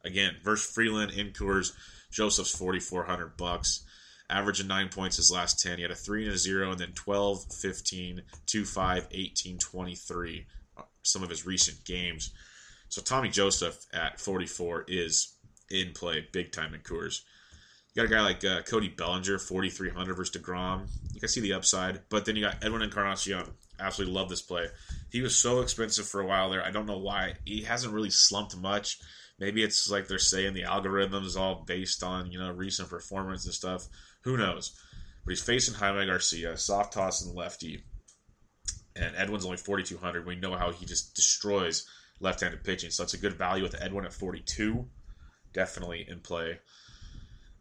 [0.03, 1.71] Again, versus Freeland in Coors,
[2.13, 3.85] Joseph's 4,400 bucks.
[4.29, 5.77] Averaging nine points his last 10.
[5.77, 10.45] He had a 3 and a 0, and then 12, 15, 2, 5, 18, 23.
[10.77, 12.31] Uh, some of his recent games.
[12.87, 15.35] So Tommy Joseph at 44 is
[15.69, 17.21] in play big time in Coors.
[17.93, 20.87] You got a guy like uh, Cody Bellinger, 4,300 versus DeGrom.
[21.13, 22.01] You can see the upside.
[22.09, 23.45] But then you got Edwin Encarnacion.
[23.79, 24.67] Absolutely love this play.
[25.11, 26.63] He was so expensive for a while there.
[26.63, 27.33] I don't know why.
[27.45, 28.99] He hasn't really slumped much.
[29.39, 33.45] Maybe it's like they're saying the algorithm is all based on, you know, recent performance
[33.45, 33.87] and stuff.
[34.23, 34.77] Who knows?
[35.25, 37.83] But he's facing Jaime Garcia, soft toss and lefty.
[38.95, 40.25] And Edwin's only 4,200.
[40.25, 41.87] We know how he just destroys
[42.19, 42.91] left handed pitching.
[42.91, 44.85] So it's a good value with Edwin at 42.
[45.53, 46.59] Definitely in play.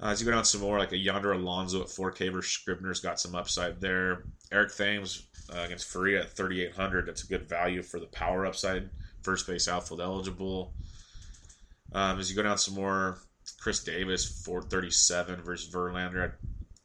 [0.00, 3.00] Uh, as you go down some more, like a Yonder Alonso at 4K versus Scribner's
[3.00, 4.24] got some upside there.
[4.50, 7.06] Eric Thames uh, against Faria at 3,800.
[7.06, 8.90] That's a good value for the power upside.
[9.22, 10.74] First base outfield eligible.
[11.94, 13.18] Um, as you go down some more,
[13.60, 16.32] Chris Davis 437 versus Verlander.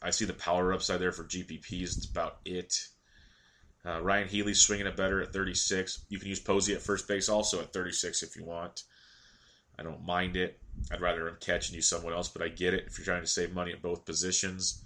[0.01, 1.97] I, I see the power upside there for GPPs.
[1.97, 2.87] It's about it.
[3.85, 6.05] Uh, Ryan Healy's swinging it better at 36.
[6.09, 8.83] You can use Posey at first base also at 36 if you want.
[9.79, 10.59] I don't mind it.
[10.91, 13.21] I'd rather him catch and use someone else, but I get it if you're trying
[13.21, 14.83] to save money at both positions.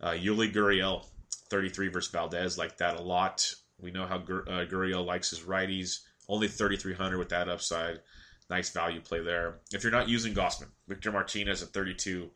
[0.00, 1.06] Uh, Yuli Gurriel,
[1.50, 3.52] 33 versus Valdez, like that a lot.
[3.80, 6.00] We know how Gur- uh, Gurriel likes his righties.
[6.28, 8.00] Only 3,300 with that upside.
[8.50, 9.60] Nice value play there.
[9.72, 12.30] If you're not using Gausman, Victor Martinez at 32,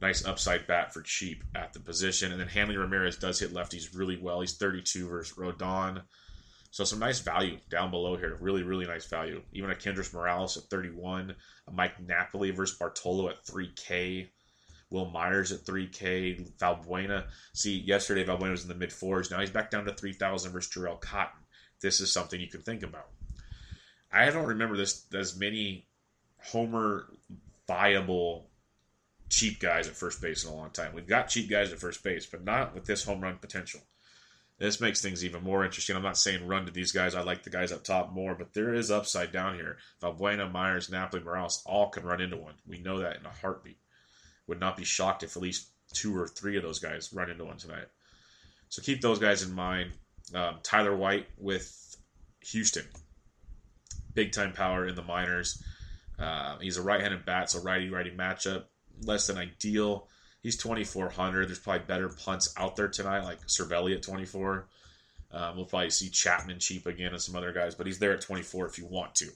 [0.00, 2.32] nice upside bat for cheap at the position.
[2.32, 4.40] And then Hanley Ramirez does hit lefties really well.
[4.40, 6.02] He's 32 versus Rodon.
[6.72, 8.38] So some nice value down below here.
[8.40, 9.42] Really, really nice value.
[9.52, 11.34] Even a Kendrys Morales at 31.
[11.68, 14.28] A Mike Napoli versus Bartolo at 3K.
[14.90, 16.50] Wil Myers at 3K.
[16.58, 17.26] Valbuena.
[17.52, 19.30] See, yesterday Valbuena was in the mid fours.
[19.30, 21.40] Now he's back down to 3,000 versus Jharel Cotton.
[21.80, 23.08] This is something you can think about.
[24.12, 25.86] I don't remember this as many
[26.38, 27.06] homer
[27.66, 28.50] viable
[29.28, 30.92] cheap guys at first base in a long time.
[30.94, 33.80] We've got cheap guys at first base, but not with this home run potential.
[34.58, 35.96] This makes things even more interesting.
[35.96, 37.14] I'm not saying run to these guys.
[37.14, 39.78] I like the guys up top more, but there is upside down here.
[40.00, 42.54] Valbuena, Myers, Napoli, Morales all can run into one.
[42.66, 43.78] We know that in a heartbeat.
[44.46, 47.44] Would not be shocked if at least two or three of those guys run into
[47.44, 47.86] one tonight.
[48.68, 49.92] So keep those guys in mind.
[50.34, 51.96] Um, Tyler White with
[52.40, 52.84] Houston.
[54.14, 55.62] Big time power in the minors.
[56.18, 58.64] Uh, he's a right handed bat, so righty righty matchup.
[59.02, 60.08] Less than ideal.
[60.42, 61.48] He's 2,400.
[61.48, 64.68] There's probably better punts out there tonight, like Cervelli at 24.
[65.30, 68.20] Um, we'll probably see Chapman cheap again and some other guys, but he's there at
[68.20, 69.28] 24 if you want to.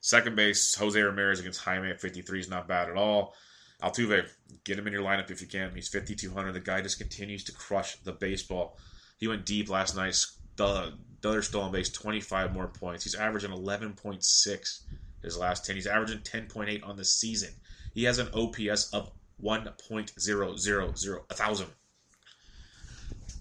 [0.00, 3.34] Second base, Jose Ramirez against Jaime at 53 is not bad at all.
[3.82, 4.28] Altuve,
[4.64, 5.74] get him in your lineup if you can.
[5.74, 6.52] He's 5,200.
[6.52, 8.78] The guy just continues to crush the baseball.
[9.18, 10.16] He went deep last night.
[10.56, 13.04] The, the other stolen base, 25 more points.
[13.04, 14.80] He's averaging 11.6
[15.24, 15.74] his last 10.
[15.74, 17.50] He's averaging 10.8 on the season.
[17.94, 19.10] He has an OPS of
[19.42, 21.68] 1.000, a thousand.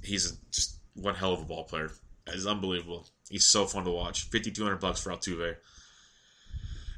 [0.03, 1.91] He's just one hell of a ball player.
[2.27, 3.07] It's unbelievable.
[3.29, 4.29] He's so fun to watch.
[4.29, 5.55] 5200 bucks for Altuve.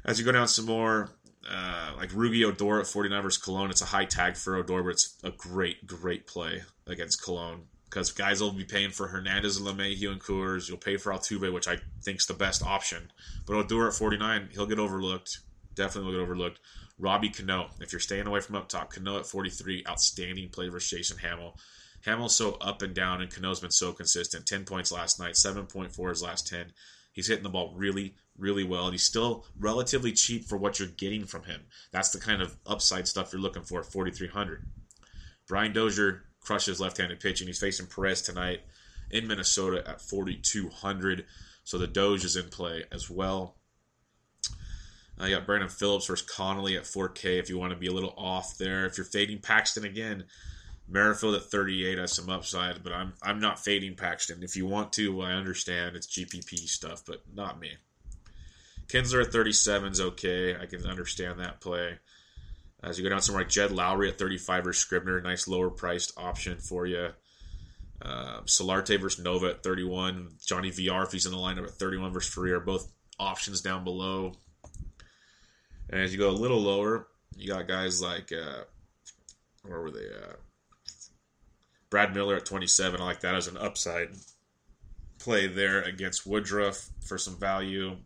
[0.04, 1.10] As you go down some more,
[1.50, 4.90] uh, like Rougned Odor at 49 versus Colon, it's a high tag for Odor, but
[4.90, 9.66] it's a great, great play against Colon because guys will be paying for Hernandez and
[9.66, 10.68] LeMahieu and Coors.
[10.68, 13.10] You'll pay for Altuve, which I think is the best option.
[13.46, 15.38] But Odor at 49, he'll get overlooked.
[15.74, 16.60] Definitely will get overlooked.
[16.98, 20.90] Robbie Cano, if you're staying away from up top, Cano at 43, outstanding play versus
[20.90, 21.58] Jason Hammel.
[22.04, 24.46] Hammel's so up and down, and Cano's been so consistent.
[24.46, 26.72] 10 points last night, 7.4 his last 10.
[27.12, 30.88] He's hitting the ball really, really well, and he's still relatively cheap for what you're
[30.88, 31.62] getting from him.
[31.92, 34.64] That's the kind of upside stuff you're looking for at 4,300.
[35.48, 37.48] Brian Dozier crushes left-handed pitching.
[37.48, 38.60] He's facing Perez tonight
[39.10, 41.24] in Minnesota at 4,200.
[41.64, 43.56] So the Doge is in play as well.
[45.20, 47.92] Uh, you got Brandon Phillips versus Conley at 4K if you want to be a
[47.92, 48.86] little off there.
[48.86, 50.24] If you're fading Paxton again,
[50.88, 54.42] Merrifield at 38 has some upside, but I'm I'm not fading Paxton.
[54.42, 57.72] If you want to, I understand it's GPP stuff, but not me.
[58.86, 60.54] Kinsler at 37 is okay.
[60.54, 61.98] I can understand that play.
[62.86, 66.12] As you go down somewhere like Jed Lowrie at 35 or Scribner, nice lower priced
[66.16, 67.08] option for you.
[68.00, 70.28] Uh, Solarte versus Nova at 31.
[70.46, 72.60] Johnny VR if he's in the lineup at 31 versus Freer.
[72.60, 74.34] Both options down below.
[75.90, 78.62] And as you go a little lower, you got guys like uh,
[79.64, 80.06] where were they?
[80.06, 80.34] Uh,
[81.90, 83.00] Brad Miller at 27.
[83.00, 84.10] I like that as an upside
[85.18, 87.96] play there against Woodruff for some value.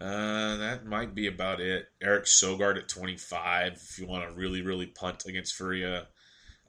[0.00, 1.86] Uh, that might be about it.
[2.00, 3.72] Eric Sogard at 25.
[3.72, 6.06] If you want to really, really punt against Faria,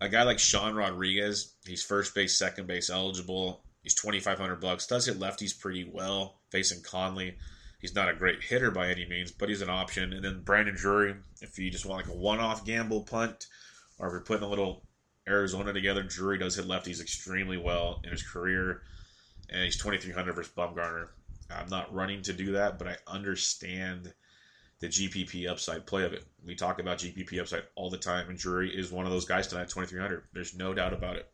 [0.02, 3.64] A guy like Sean Rodriguez, he's first base, second base eligible.
[3.84, 4.88] He's 2500 bucks.
[4.88, 7.38] Does hit lefties pretty well facing Conley.
[7.80, 10.12] He's not a great hitter by any means, but he's an option.
[10.12, 13.48] And then Brandon Drury, if you just want like a one-off gamble punt,
[13.98, 14.84] or if you're putting a little
[15.28, 18.82] Arizona together, Drury does hit lefties extremely well in his career,
[19.50, 21.10] and he's 2300 versus Bumgarner.
[21.50, 24.14] I'm not running to do that, but I understand
[24.80, 26.26] the GPP upside play of it.
[26.46, 29.48] We talk about GPP upside all the time, and Drury is one of those guys
[29.48, 30.24] tonight, 2300.
[30.34, 31.30] There's no doubt about it.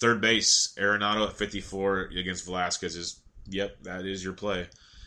[0.00, 4.66] Third base, Arenado at 54 against Velasquez is, yep, that is your play.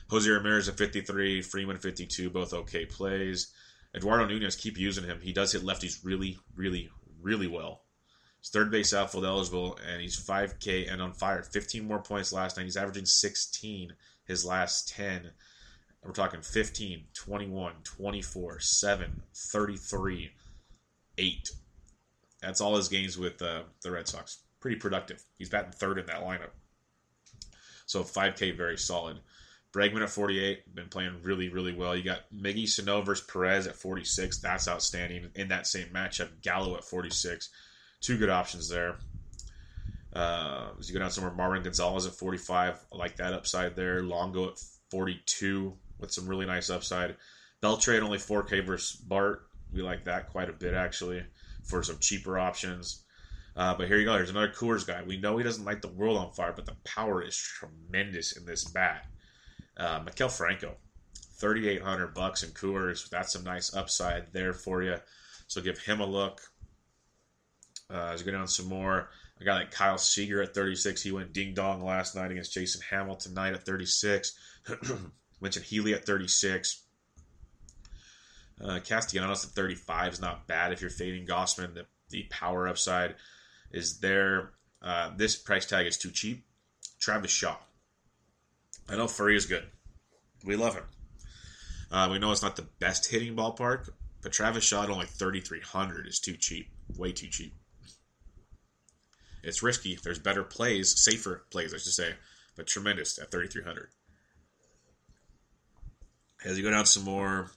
[0.09, 3.51] Jose Ramirez at 53, Freeman 52, both okay plays.
[3.93, 5.19] Eduardo Nunez, keep using him.
[5.21, 6.89] He does hit lefties really, really,
[7.21, 7.81] really well.
[8.39, 11.43] He's third base outfield eligible, and he's 5K and on fire.
[11.43, 12.63] 15 more points last night.
[12.63, 13.93] He's averaging 16
[14.25, 15.31] his last 10.
[16.03, 20.31] We're talking 15, 21, 24, 7, 33,
[21.17, 21.49] 8.
[22.41, 24.43] That's all his games with uh, the Red Sox.
[24.59, 25.23] Pretty productive.
[25.37, 26.51] He's batting third in that lineup.
[27.85, 29.19] So 5K, very solid.
[29.73, 31.95] Bregman at 48, been playing really, really well.
[31.95, 34.39] You got Miggy Sano versus Perez at 46.
[34.39, 35.29] That's outstanding.
[35.35, 37.49] In that same matchup, Gallo at 46.
[38.01, 38.97] Two good options there.
[40.13, 42.79] Uh, as you go down somewhere, Marwin Gonzalez at 45.
[42.91, 44.03] I like that upside there.
[44.03, 47.15] Longo at 42 with some really nice upside.
[47.61, 49.47] Beltre at only 4K versus Bart.
[49.73, 51.23] We like that quite a bit, actually,
[51.63, 53.03] for some cheaper options.
[53.55, 54.15] Uh, but here you go.
[54.15, 55.01] Here's another Coors guy.
[55.03, 58.45] We know he doesn't light the world on fire, but the power is tremendous in
[58.45, 59.07] this bat.
[59.75, 60.75] Uh, Maikel Franco,
[61.39, 63.09] 3,800 bucks in Coors.
[63.09, 64.97] That's some nice upside there for you.
[65.47, 66.41] So give him a look.
[67.93, 69.09] Uh, as we go down some more,
[69.39, 71.01] a guy like Kyle Seager at 36.
[71.01, 74.37] He went ding dong last night against Jason Hamilton tonight at 36.
[75.41, 76.83] Mentioned Healy at 36.
[78.59, 81.75] Uh, Castellanos at 35 is not bad if you're fading Gausman.
[81.75, 83.15] The, the power upside
[83.71, 84.53] is there.
[84.81, 86.45] Uh, this price tag is too cheap.
[86.99, 87.57] Travis Shaw.
[88.89, 89.65] I know Furry is good.
[90.43, 90.85] We love him.
[91.91, 93.89] Uh, we know it's not the best hitting ballpark,
[94.21, 96.69] but Travis Shaw at only 3,300 is too cheap.
[96.97, 97.53] Way too cheap.
[99.47, 99.97] It's risky.
[100.03, 102.13] There's better plays, safer plays, I should say,
[102.57, 103.87] but tremendous at 3,300.
[106.43, 107.51] As you go down some more,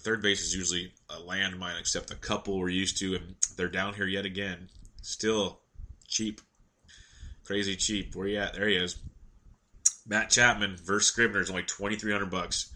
[0.00, 3.94] third base is usually a landmine, except a couple we're used to, and they're down
[3.94, 4.68] here yet again.
[5.00, 5.60] Still
[6.08, 6.40] cheap.
[7.44, 8.16] Crazy cheap.
[8.16, 8.54] Where you at?
[8.54, 8.98] There he is.
[10.08, 12.72] Matt Chapman versus Scribner is only 2,300 bucks.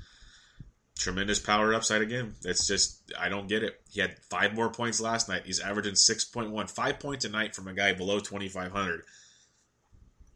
[1.02, 2.34] Tremendous power upside again.
[2.44, 3.80] It's just, I don't get it.
[3.90, 5.42] He had five more points last night.
[5.44, 6.70] He's averaging 6.1.
[6.70, 9.02] Five points a night from a guy below 2,500.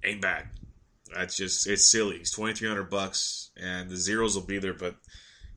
[0.03, 0.49] Ain't bad.
[1.15, 2.19] That's just, it's silly.
[2.19, 4.97] He's 2,300 bucks, and the zeros will be there, but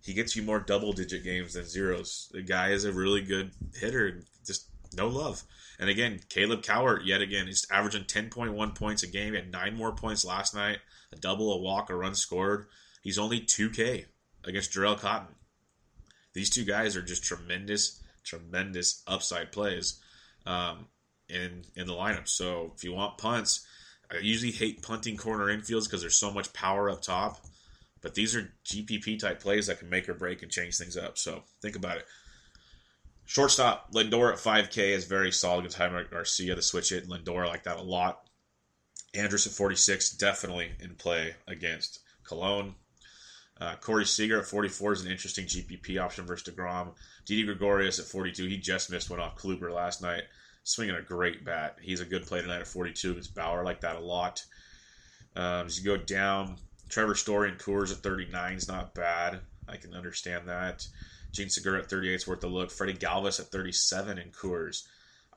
[0.04, 2.30] he gets you more double digit games than zeros.
[2.32, 4.22] The guy is a really good hitter.
[4.46, 5.42] Just no love.
[5.80, 9.34] And again, Caleb Cowart, yet again, he's averaging 10.1 points a game.
[9.34, 10.78] He had nine more points last night,
[11.12, 12.68] a double, a walk, a run scored.
[13.02, 14.06] He's only 2K
[14.50, 15.36] against Jharel Cotton.
[16.34, 20.00] These two guys are just tremendous, tremendous upside plays
[20.46, 20.88] um,
[21.30, 22.28] in in the lineup.
[22.28, 23.66] So if you want punts,
[24.12, 27.40] I usually hate punting corner infields because there's so much power up top.
[28.02, 31.18] But these are GPP type plays that can make or break and change things up.
[31.18, 32.06] So think about it.
[33.26, 36.56] Shortstop, Lindor at 5K is very solid against Jaime Garcia.
[36.56, 37.08] to switch it.
[37.08, 38.22] Lindor, like that a lot.
[39.14, 42.76] Andrus at 46, definitely in play against Colon.
[43.60, 46.94] Uh, Corey Seager at 44 is an interesting GPP option versus DeGrom.
[47.26, 50.24] Didi Gregorius at 42, he just missed one off Kluber last night.
[50.64, 51.78] Swinging a great bat.
[51.82, 53.64] He's a good play tonight at 42 against Bauer.
[53.64, 54.44] Like that a lot.
[55.36, 56.58] Um, as you go down,
[56.90, 59.42] Trevor Story and Coors at 39 is not bad.
[59.68, 60.88] I can understand that.
[61.32, 62.72] Jean Segura at 38 is worth a look.
[62.72, 64.84] Freddie Galvis at 37 in Coors.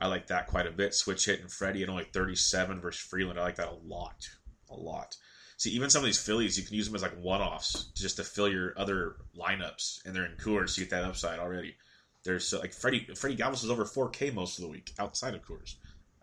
[0.01, 0.95] I like that quite a bit.
[0.95, 3.39] Switch hit and Freddie at only 37 versus Freeland.
[3.39, 4.29] I like that a lot.
[4.71, 5.17] A lot.
[5.63, 8.25] See, even some of these Phillies, you can use them as like one-offs just to
[8.25, 11.77] fill your other lineups, and they're in Coors, so you get that upside already.
[12.25, 15.47] There's uh, like Freddie Freddie Galvis is over 4K most of the week outside of
[15.47, 15.77] Coors.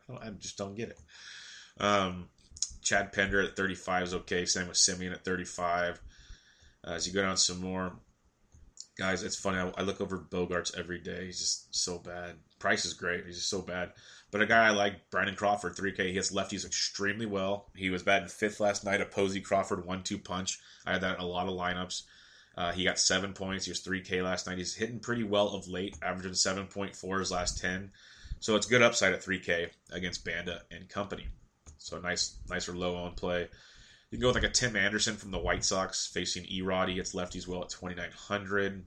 [0.10, 1.00] I, I just don't get it.
[1.80, 2.28] Um,
[2.82, 4.46] Chad Pinder at 35 is okay.
[4.46, 6.02] Same with Semien at 35.
[6.86, 7.94] Uh, as you go down some more,
[8.98, 9.58] guys, it's funny.
[9.58, 11.28] I, I, look over Bogaerts every day.
[11.28, 12.36] He's just so bad.
[12.60, 13.26] Price is great.
[13.26, 13.94] He's just so bad.
[14.32, 17.72] But a guy I like, Brandon Crawford, 3K, he hits lefties extremely well.
[17.76, 19.02] He was batting fifth last night.
[19.02, 20.60] A Posey Crawford one-two punch.
[20.86, 22.04] I had that in a lot of lineups.
[22.56, 23.66] Uh, he got seven points.
[23.66, 24.58] He was 3K last night.
[24.58, 27.92] He's hitting pretty well of late, averaging 7.4 his last 10.
[28.40, 31.28] So it's good upside at 3K against Banda and company.
[31.78, 33.48] So nice, nicer low on play.
[34.12, 36.90] You can go with like a Tim Anderson from the White Sox facing Erod.
[36.90, 38.84] He gets lefties well at 2,900.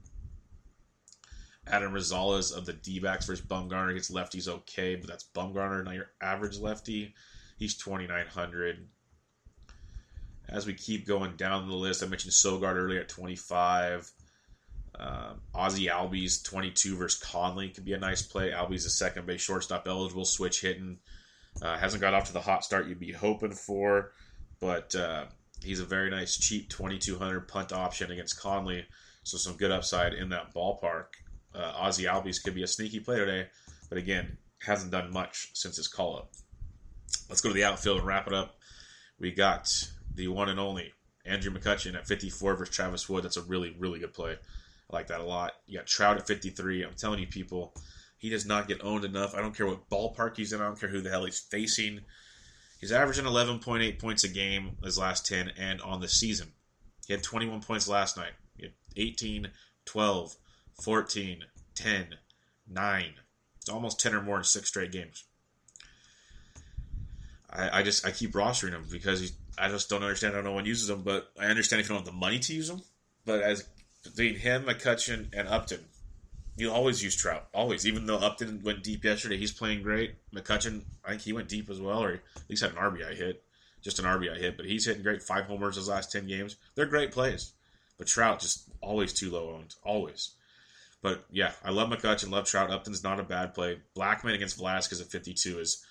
[1.67, 5.95] Adam Rosales of the D backs versus Bumgarner gets lefties okay, but that's Bumgarner, not
[5.95, 7.13] your average lefty.
[7.57, 8.87] He's 2,900.
[10.49, 14.11] As we keep going down the list, I mentioned Sogard earlier at 25.
[14.99, 18.51] Um, Ozzie Albies 22 versus Conley could be a nice play.
[18.51, 20.99] Albies a second base shortstop eligible, switch hitting.
[21.61, 24.11] Uh, hasn't got off to the hot start you'd be hoping for,
[24.59, 25.25] but uh,
[25.63, 28.85] he's a very nice, cheap 2200 punt option against Conley.
[29.23, 31.05] So some good upside in that ballpark.
[31.55, 33.47] Uh, Ozzie Albies could be a sneaky play today,
[33.89, 36.31] but again, hasn't done much since his call up.
[37.29, 38.55] Let's go to the outfield and wrap it up.
[39.19, 39.71] We got
[40.15, 40.93] the one and only
[41.25, 43.23] Andrew McCutchen at 54 versus Travis Wood.
[43.23, 44.33] That's a really, really good play.
[44.33, 45.53] I like that a lot.
[45.65, 46.83] You got Trout at 53.
[46.83, 47.73] I'm telling you, people,
[48.17, 49.35] he does not get owned enough.
[49.35, 50.61] I don't care what ballpark he's in.
[50.61, 52.01] I don't care who the hell he's facing.
[52.79, 56.51] He's averaging 11.8 points a game his last 10 and on the season.
[57.07, 58.33] He had 21 points last night.
[58.57, 59.49] He had 18,
[59.85, 60.35] 12,
[60.81, 61.45] 14,
[61.75, 62.07] 10,
[62.67, 63.13] 9.
[63.57, 65.23] It's almost 10 or more in six straight games.
[67.49, 70.65] I, I just I keep rostering him because I just don't understand how no one
[70.65, 71.03] uses him.
[71.03, 72.81] But I understand if you don't have the money to use him.
[73.25, 73.67] But as
[74.03, 75.85] between him, McCutchen, and Upton,
[76.57, 77.47] you always use Trout.
[77.53, 77.87] Always.
[77.87, 80.15] Even though Upton went deep yesterday, he's playing great.
[80.33, 83.43] McCutchen, I think he went deep as well, or at least had an RBI hit.
[83.81, 85.21] Just an RBI hit, but he's hitting great.
[85.21, 86.55] Five homers his last 10 games.
[86.75, 87.51] They're great plays.
[87.97, 89.75] But Trout just always too low owned.
[89.83, 90.31] Always.
[91.03, 92.71] But yeah, I love McCutchen, love Trout.
[92.71, 93.77] Upton's not a bad play.
[93.95, 95.85] Blackmon against Velasquez at 52 is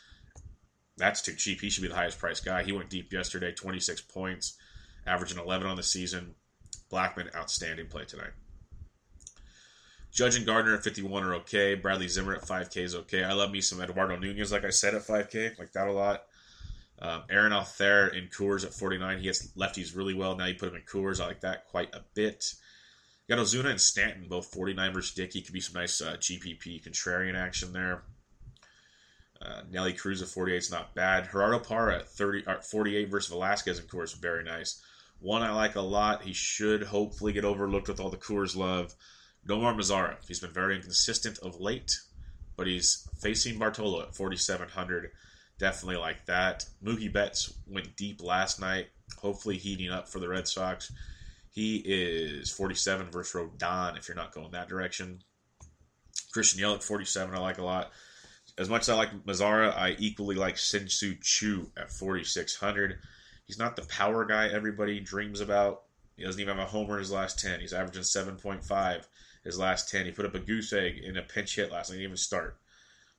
[0.97, 1.61] that's too cheap.
[1.61, 2.63] He should be the highest priced guy.
[2.63, 4.57] He went deep yesterday, 26 points,
[5.07, 6.35] averaging 11 on the season.
[6.91, 8.33] Blackmon, outstanding play tonight.
[10.11, 11.75] Judge and Gardner at 51 are okay.
[11.75, 13.23] Bradley Zimmer at 5K is okay.
[13.23, 15.59] I love me some Eduardo Nunez, like I said, at 5K.
[15.59, 16.25] Like that a lot.
[16.99, 19.19] Um, Aaron Altherr in Coors at 49.
[19.19, 20.37] He hits lefties really well.
[20.37, 21.21] Now you put him in Coors.
[21.21, 22.55] I like that quite a bit.
[23.29, 25.43] Got Ozuna and Stanton, both 49 versus Dickey.
[25.43, 28.03] Could be some nice uh, GPP contrarian action there.
[29.41, 31.29] Uh, Nelly Cruz at 48 is not bad.
[31.31, 34.83] Gerardo Parra at 30, uh, 48 versus Velasquez, of course, very nice.
[35.21, 36.23] One I like a lot.
[36.23, 38.95] He should hopefully get overlooked with all the Coors love.
[39.47, 40.17] Nomar Mazara.
[40.27, 41.99] He's been very inconsistent of late,
[42.57, 45.11] but he's facing Bartolo at 4,700.
[45.59, 46.67] Definitely like that.
[46.83, 50.93] Mookie Betts went deep last night, hopefully heating up for the Red Sox.
[51.53, 55.21] He is 47 versus Rodon if you're not going that direction.
[56.33, 57.93] Christian Yelich 47, I like a lot.
[58.59, 62.99] As much as I like Mazara, I equally like Shin-Soo Choo at 4,600.
[63.45, 65.83] He's not the power guy everybody dreams about.
[66.17, 67.61] He doesn't even have a homer in his last 10.
[67.61, 69.05] He's averaging 7.5
[69.45, 70.07] his last 10.
[70.07, 71.97] He put up a goose egg in a pinch hit last night.
[71.97, 72.59] He didn't even start.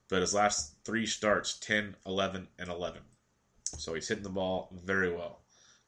[0.09, 3.01] But his last three starts 10, 11, and 11.
[3.77, 5.42] So he's hitting the ball very well.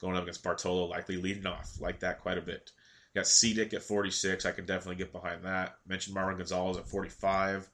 [0.05, 1.81] Going up against Bartolo, likely leading off.
[1.81, 2.69] Like that quite a bit.
[3.11, 4.45] You got Cedic at 46.
[4.45, 5.77] I can definitely get behind that.
[5.87, 7.67] Mentioned Marwin Gonzalez at 45.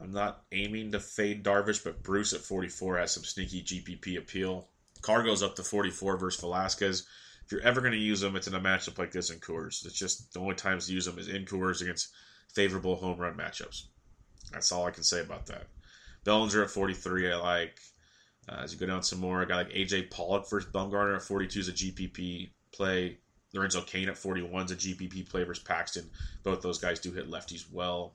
[0.00, 4.66] I'm not aiming to fade Darvish, but Bruce at 44 has some sneaky GPP appeal.
[5.00, 7.06] Carr goes up to 44 versus Velasquez.
[7.44, 9.86] If you're ever going to use them, it's in a matchup like this in Coors.
[9.86, 12.08] It's just the only times to use them is in Coors against
[12.52, 13.84] favorable home run matchups.
[14.50, 15.68] That's all I can say about that.
[16.24, 17.78] Bellinger at 43, I like.
[18.48, 21.22] Uh, as you go down some more, a guy like AJ Pollock versus Bumgarner at
[21.22, 23.18] 42 is a GPP play.
[23.54, 26.08] Lorenzo Cain at 41 is a GPP play versus Paxton.
[26.42, 28.14] Both those guys do hit lefties well.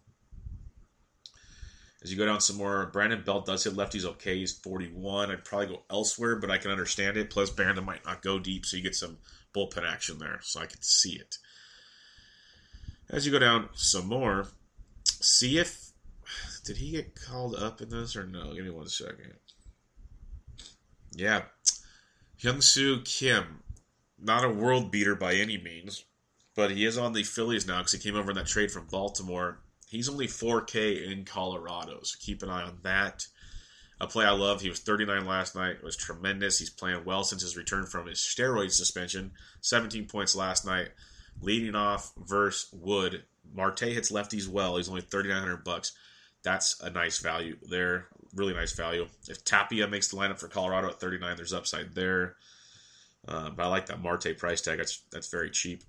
[2.03, 4.37] As you go down some more, Brandon Belt does hit lefties okay.
[4.37, 5.31] He's 41.
[5.31, 7.29] I'd probably go elsewhere, but I can understand it.
[7.29, 9.17] Plus, Brandon might not go deep, so you get some
[9.55, 11.37] bullpen action there, so I can see it.
[13.09, 14.47] As you go down some more,
[15.05, 15.91] see if.
[16.65, 18.53] Did he get called up in this or no?
[18.53, 19.33] Give me one second.
[21.13, 21.43] Yeah.
[22.41, 23.63] Hyun Soo Kim.
[24.19, 26.05] Not a world beater by any means,
[26.55, 28.87] but he is on the Phillies now because he came over in that trade from
[28.87, 33.25] Baltimore He's only 4K in Colorado, so keep an eye on that.
[34.01, 34.61] A play I love.
[34.61, 35.77] He was 39 last night.
[35.77, 36.59] It was tremendous.
[36.59, 39.31] He's playing well since his return from his steroid suspension.
[39.61, 40.89] 17 points last night.
[41.41, 43.23] Leading off versus Wood.
[43.53, 44.75] Marte hits lefties well.
[44.75, 45.93] He's only 3,900 bucks.
[46.43, 48.07] That's a nice value there.
[48.35, 49.07] Really nice value.
[49.27, 52.35] If Tapia makes the lineup for Colorado at 39, there's upside there.
[53.27, 54.77] Uh, but I like that Marte price tag.
[54.77, 55.83] That's that's very cheap.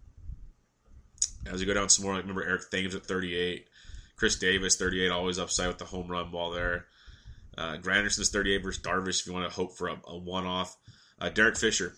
[1.46, 3.68] As you go down some more, like remember Eric Thames at 38.
[4.16, 6.86] Chris Davis, 38, always upside with the home run ball there.
[7.56, 10.76] Uh, Granderson's 38 versus Darvish if you want to hope for a, a one off.
[11.20, 11.94] Uh, Derek Fisher,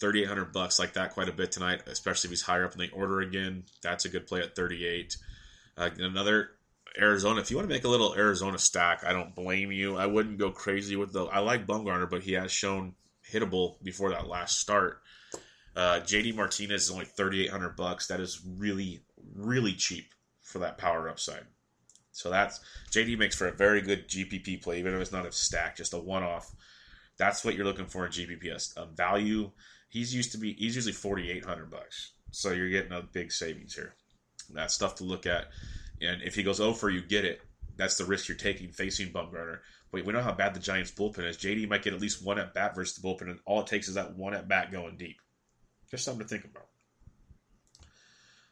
[0.00, 2.90] 3,800 bucks, like that quite a bit tonight, especially if he's higher up in the
[2.90, 3.64] order again.
[3.82, 5.16] That's a good play at 38.
[5.76, 6.50] Uh, another
[6.98, 7.40] Arizona.
[7.40, 9.96] If you want to make a little Arizona stack, I don't blame you.
[9.96, 11.24] I wouldn't go crazy with the.
[11.24, 12.94] I like Bumgarner, but he has shown
[13.30, 15.00] hittable before that last start.
[15.74, 18.08] Uh, JD Martinez is only 3,800 bucks.
[18.08, 19.00] That is really,
[19.34, 20.12] really cheap
[20.42, 21.44] for that power upside.
[22.12, 25.32] So that's JD makes for a very good GPP play, even if it's not a
[25.32, 26.54] stack, just a one off.
[27.16, 28.76] That's what you're looking for in GPPS.
[28.76, 29.50] A value.
[29.88, 30.52] He's used to be.
[30.54, 32.12] He's usually forty eight hundred bucks.
[32.30, 33.94] So you're getting a big savings here.
[34.50, 35.48] That's stuff to look at.
[36.02, 37.40] And if he goes over, you get it.
[37.76, 39.58] That's the risk you're taking facing Bumgarner.
[39.90, 41.36] But we know how bad the Giants bullpen is.
[41.36, 43.88] JD might get at least one at bat versus the bullpen, and all it takes
[43.88, 45.16] is that one at bat going deep.
[45.90, 46.66] Just something to think about.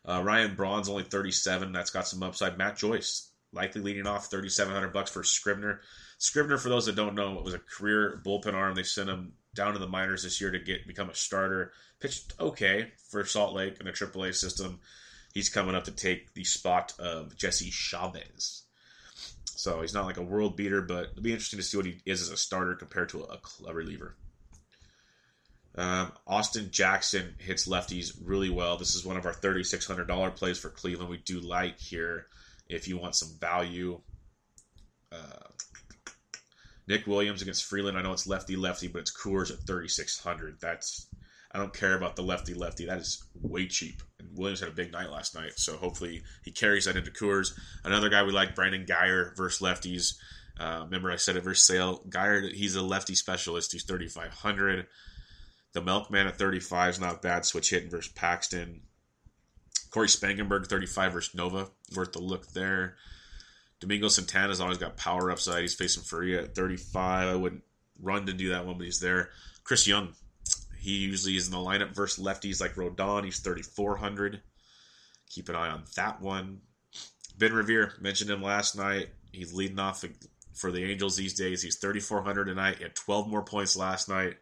[0.04, 1.72] Uh, Ryan Braun's only 37.
[1.72, 2.58] That's got some upside.
[2.58, 5.80] Matt Joyce likely leading off 3,700 bucks for Scribner.
[6.18, 8.74] Scribner, for those that don't know, was a career bullpen arm.
[8.74, 11.72] They sent him down to the minors this year to get become a starter.
[12.00, 14.80] Pitched okay for Salt Lake in the AAA system.
[15.32, 18.64] He's coming up to take the spot of Jesse Chavez.
[19.44, 22.00] So he's not like a world beater, but it'll be interesting to see what he
[22.06, 24.16] is as a starter compared to a, a reliever.
[25.76, 28.76] Um, Austin Jackson hits lefties really well.
[28.76, 31.10] This is one of our $3,600 plays for Cleveland.
[31.10, 32.26] We do like here
[32.68, 34.00] if you want some value.
[35.12, 35.48] Uh,
[36.88, 37.96] Nick Williams against Freeland.
[37.96, 40.58] I know it's lefty lefty, but it's Coors at 3600.
[40.60, 41.06] That's
[41.52, 42.86] I don't care about the lefty lefty.
[42.86, 44.02] That is way cheap.
[44.18, 47.58] And Williams had a big night last night, so hopefully he carries that into Coors.
[47.84, 50.14] Another guy we like, Brandon Guyer versus lefties.
[50.58, 52.04] Uh, remember I said it versus Sale.
[52.08, 53.72] Guyer, he's a lefty specialist.
[53.72, 54.86] He's 3500.
[55.72, 57.44] The Milkman at 35 is not bad.
[57.44, 58.82] Switch hitting versus Paxton.
[59.90, 61.68] Cory Spangenberg 35 versus Nova.
[61.96, 62.96] Worth a look there.
[63.80, 65.62] Domingo Santana's always got power upside.
[65.62, 67.28] He's facing Faria at 35.
[67.28, 67.64] I wouldn't
[68.00, 69.30] run to do that one, but he's there.
[69.64, 70.14] Chris Young.
[70.80, 73.24] He usually is in the lineup versus lefties like Rodon.
[73.24, 74.40] He's 3,400.
[75.28, 76.62] Keep an eye on that one.
[77.38, 79.10] Ben Revere, mentioned him last night.
[79.30, 80.04] He's leading off
[80.54, 81.62] for the Angels these days.
[81.62, 82.78] He's 3,400 tonight.
[82.78, 84.36] He had 12 more points last night.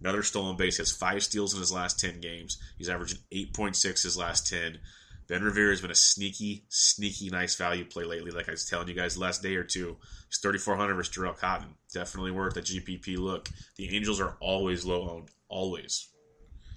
[0.00, 0.78] Another stolen base.
[0.78, 2.58] He has five steals in his last 10 games.
[2.76, 4.78] He's averaging 8.6 his last 10.
[5.26, 8.30] Ben Revere has been a sneaky, sneaky nice value play lately.
[8.30, 9.96] Like I was telling you guys last day or two,
[10.28, 11.74] he's 3,400 versus Jharel Cotton.
[11.92, 13.48] Definitely worth a GPP look.
[13.76, 16.08] The Angels are always low owned, always.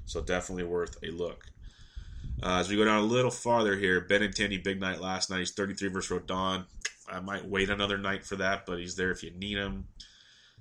[0.06, 1.44] So definitely worth a look.
[2.42, 5.40] Uh, as we go down a little farther here, Benintendi, big night last night.
[5.40, 6.66] He's 33 versus Rodon.
[7.10, 9.88] I might wait another night for that, but he's there if you need him.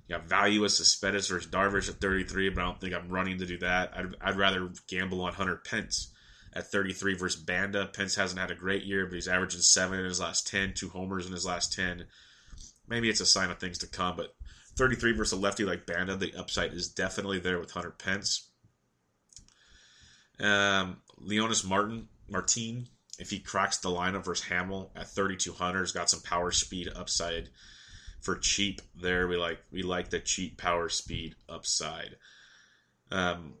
[0.07, 3.37] You got value as Cespedes versus Darvish at 33, but I don't think I'm running
[3.39, 3.93] to do that.
[3.95, 6.13] I'd, I'd rather gamble on Hunter Pence
[6.53, 7.85] at 33 versus Banda.
[7.87, 10.89] Pence hasn't had a great year, but he's averaging seven in his last 10, two
[10.89, 12.05] homers in his last 10.
[12.87, 14.35] Maybe it's a sign of things to come, but
[14.75, 18.49] 33 versus a lefty like Banda, the upside is definitely there with Hunter Pence.
[20.39, 22.87] Um, Leonys Martin, Martin,
[23.19, 27.49] if he cracks the lineup versus Hammel at 3,200, has got some power speed upside
[28.21, 29.27] for cheap there.
[29.27, 32.17] We like we like the cheap power speed upside.
[33.11, 33.53] Um,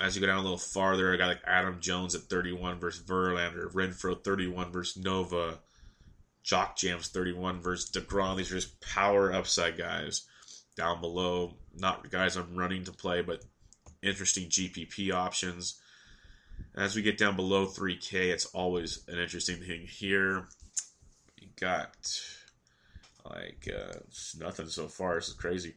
[0.00, 3.04] as you go down a little farther, I got like Adam Jones at 31 versus
[3.04, 5.58] Verlander, Renfroe 31 versus Nova,
[6.42, 8.36] Jock Jams 31 versus DeGrom.
[8.36, 10.26] These are just power upside guys
[10.76, 11.54] down below.
[11.74, 13.44] Not guys I'm running to play, but
[14.02, 15.80] interesting GPP options.
[16.74, 20.44] As we get down below 3K, it's always an interesting thing here.
[21.40, 21.96] You got
[23.24, 23.98] like uh,
[24.38, 25.14] nothing so far.
[25.14, 25.74] This is crazy.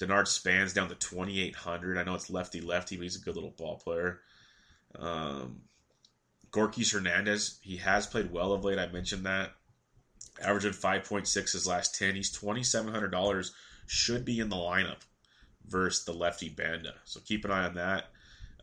[0.00, 1.98] Denard Span's down to 2,800.
[1.98, 4.20] I know it's lefty lefty, but he's a good little ball player.
[4.98, 5.62] Um,
[6.50, 8.78] Gorkys Hernandez, he has played well of late.
[8.78, 9.52] I mentioned that.
[10.42, 12.14] Averaging 5.6 his last 10.
[12.14, 13.50] He's $2,700.
[13.86, 15.00] Should be in the lineup
[15.66, 16.94] versus the lefty Banda.
[17.04, 18.06] So keep an eye on that.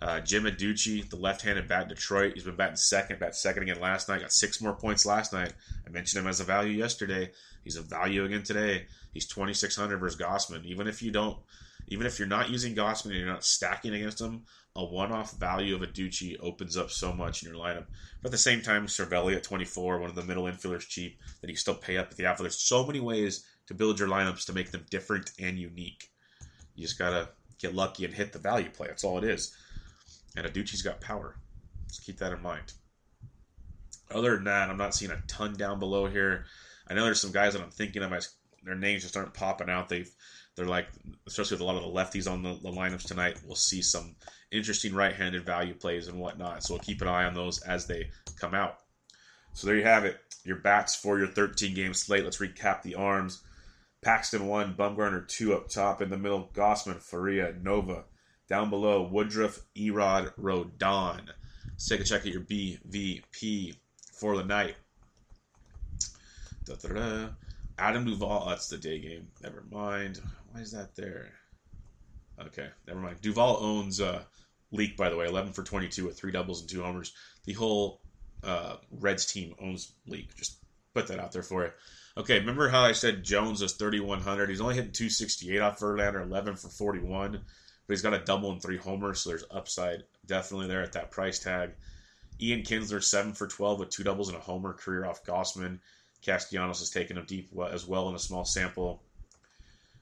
[0.01, 3.79] Uh, Jim Adduci, the left-handed bat in Detroit, he's been batting second, bat second again
[3.79, 4.21] last night.
[4.21, 5.53] Got six more points last night.
[5.87, 7.31] I mentioned him as a value yesterday.
[7.67, 8.85] He's a value again today.
[9.13, 10.63] He's 2600 versus Gausman.
[10.63, 11.37] Even if you don't,
[11.89, 14.43] even if you're not using Gausman and you're not stacking against him,
[14.73, 17.87] a one-off value of Adduci opens up so much in your lineup.
[18.21, 21.49] But at the same time, Cervelli at 24, one of the middle infielders cheap, that
[21.49, 22.45] you still pay up at the outfield.
[22.45, 26.09] There's so many ways to build your lineups to make them different and unique.
[26.73, 27.27] You just gotta
[27.59, 28.87] get lucky and hit the value play.
[28.87, 29.53] That's all it is.
[30.37, 31.35] And Adduci's got power.
[31.89, 32.71] Just keep that in mind.
[34.09, 36.45] Other than that, I'm not seeing a ton down below here.
[36.89, 38.13] I know there's some guys that I'm thinking of.
[38.13, 38.33] As
[38.63, 39.89] their names just aren't popping out.
[39.89, 40.09] They've
[40.55, 40.87] they're like,
[41.27, 43.39] especially with a lot of the lefties on the, the lineups tonight.
[43.45, 44.15] We'll see some
[44.51, 46.63] interesting right-handed value plays and whatnot.
[46.63, 48.09] So we'll keep an eye on those as they
[48.39, 48.77] come out.
[49.53, 50.19] So there you have it.
[50.43, 52.23] Your bats for your 13 game slate.
[52.23, 53.43] Let's recap the arms.
[54.01, 56.49] Paxton one, Bumgarner two up top in the middle.
[56.53, 58.05] Gausman, Faria, Nova.
[58.49, 61.27] Down below, Woodruff, Erod, Rodon.
[61.67, 63.75] Let's take a check at your BVP
[64.13, 64.75] for the night.
[66.67, 67.29] Da-da-da.
[67.77, 68.43] Adam Duvall.
[68.45, 69.27] Oh, that's the day game.
[69.41, 70.19] Never mind.
[70.51, 71.31] Why is that there?
[72.39, 73.21] Okay, never mind.
[73.21, 74.23] Duvall owns uh,
[74.71, 77.13] Leake, by the way, 11 for 22 with three doubles and two homers.
[77.45, 78.01] The whole
[78.43, 80.35] uh, Reds team owns Leake.
[80.35, 80.57] Just
[80.93, 81.71] put that out there for you.
[82.17, 84.49] Okay, remember how I said Jones is 3,100?
[84.49, 87.41] He's only hitting 268 off Verlander, 11 for 41, but
[87.87, 91.37] he's got a double and three homers, so there's upside definitely there at that price
[91.37, 91.71] tag.
[92.41, 95.79] Ian Kinsler, 7 for 12 with two doubles and a homer, career off Gausman.
[96.27, 99.01] Castellanos has taken him deep as well in a small sample.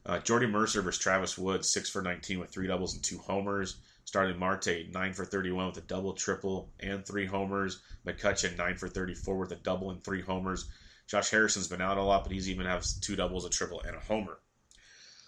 [0.05, 3.77] Uh, Jordy Mercer versus Travis Wood, 6 for 19 with three doubles and two homers.
[4.05, 7.81] Starling Marte, 9 for 31 with a double, triple, and three homers.
[8.05, 10.69] McCutchen, 9 for 34 with a double and three homers.
[11.07, 13.95] Josh Harrison's been out a lot, but he's even has two doubles, a triple, and
[13.95, 14.39] a homer.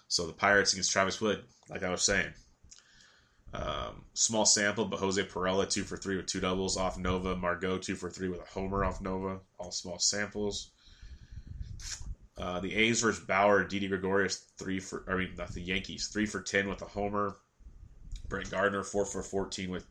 [0.08, 2.32] So the Pirates against Travis Wood, like I was saying.
[3.52, 7.36] Um, small sample, but Jose Pirela, 2 for 3 with two doubles off Nova.
[7.36, 9.40] Margot, 2 for 3 with a homer off Nova.
[9.58, 10.70] All small samples.
[12.36, 16.24] Uh, the A's versus Bauer, Didi Gregorius, 3 for, I mean, not the Yankees, 3
[16.24, 17.36] for 10 with a homer.
[18.28, 19.86] Brett Gardner, 4 for 14 with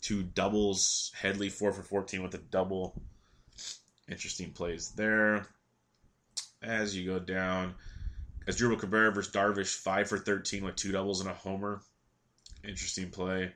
[0.00, 1.12] two doubles.
[1.14, 3.00] Headley, 4 for 14 with a double.
[4.08, 5.46] Interesting plays there.
[6.62, 7.74] As you go down,
[8.46, 11.82] Asdrubal Cabrera versus Darvish, 5 for 13 with two doubles and a homer.
[12.64, 13.52] Interesting play.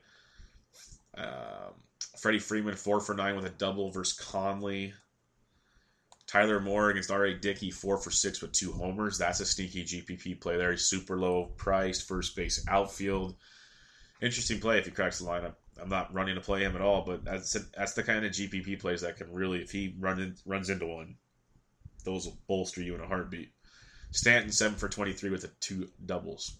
[1.16, 1.72] Um,
[2.18, 4.92] Freddie Freeman, 4 for 9 with a double versus Conley.
[6.32, 7.34] Tyler Moore against R.A.
[7.34, 9.18] Dickey, 4 for 6 with two homers.
[9.18, 10.70] That's a sneaky GPP play there.
[10.70, 13.36] He's super low priced, first base outfield.
[14.22, 15.56] Interesting play if he cracks the lineup.
[15.78, 18.80] I'm not running to play him at all, but that's that's the kind of GPP
[18.80, 21.16] plays that can really, if he run in, runs into one,
[22.06, 23.52] those will bolster you in a heartbeat.
[24.10, 26.56] Stanton seven for 23 with the two doubles.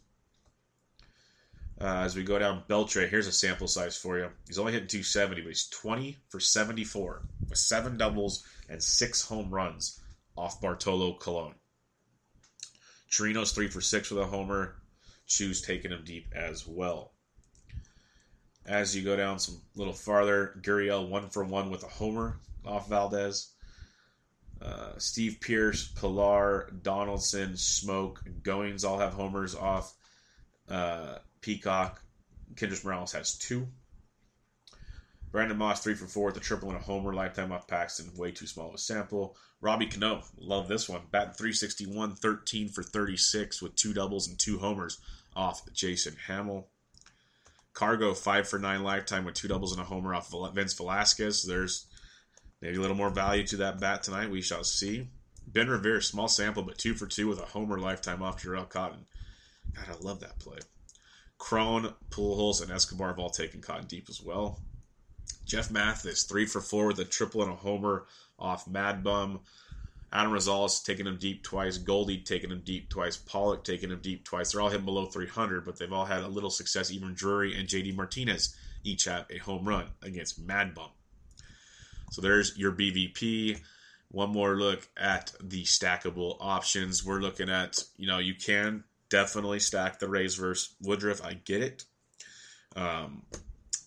[1.80, 4.28] Uh, as we go down Beltre, here's a sample size for you.
[4.46, 9.50] He's only hitting 270, but he's 20 for 74 with seven doubles and six home
[9.50, 10.00] runs
[10.36, 11.54] off Bartolo Colon.
[13.10, 14.76] Chirinos three for six with a homer.
[15.26, 17.12] Choo's taking him deep as well.
[18.64, 22.88] As you go down some little farther, Gurriel one for one with a homer off
[22.88, 23.52] Valdez.
[24.60, 29.92] Uh, Steve Pearce, Pilar, Donaldson, Smoak, Goins all have homers off
[30.68, 32.02] uh, Peacock.
[32.54, 33.68] Kendrys Morales has two.
[35.30, 37.14] Brandon Moss, three for four with a triple and a homer.
[37.14, 39.36] Lifetime off Paxton, way too small of a sample.
[39.62, 41.02] Robbie Cano, love this one.
[41.10, 44.98] Batting 361, 13 for 36 with two doubles and two homers
[45.34, 46.68] off Jason Hammel.
[47.72, 51.44] Cargo, five for nine lifetime with two doubles and a homer off Vince Velasquez.
[51.44, 51.86] There's
[52.60, 54.30] maybe a little more value to that bat tonight.
[54.30, 55.08] We shall see.
[55.46, 59.06] Ben Revere, small sample, but two for two with a homer lifetime off Jharel Cotton.
[59.74, 60.58] God, I love that play.
[61.42, 64.60] Cron, Pujols, and Escobar have all taken Cotton deep as well.
[65.44, 68.06] Jeff Mathis, three for four with a triple and a homer
[68.38, 69.40] off Mad Bum.
[70.12, 71.78] Adam Rosales taking him deep twice.
[71.78, 73.16] Goldie taking him deep twice.
[73.16, 74.52] Pollock taking him deep twice.
[74.52, 76.92] They're all hitting below 300, but they've all had a little success.
[76.92, 80.90] Even Drury and JD Martinez each have a home run against Mad Bum.
[82.12, 83.60] So there's your BVP.
[84.12, 87.04] One more look at the stackable options.
[87.04, 91.22] We're looking at, you know, you can definitely stack the Rays versus Woodruff.
[91.22, 91.84] I get it.
[92.74, 93.22] Um,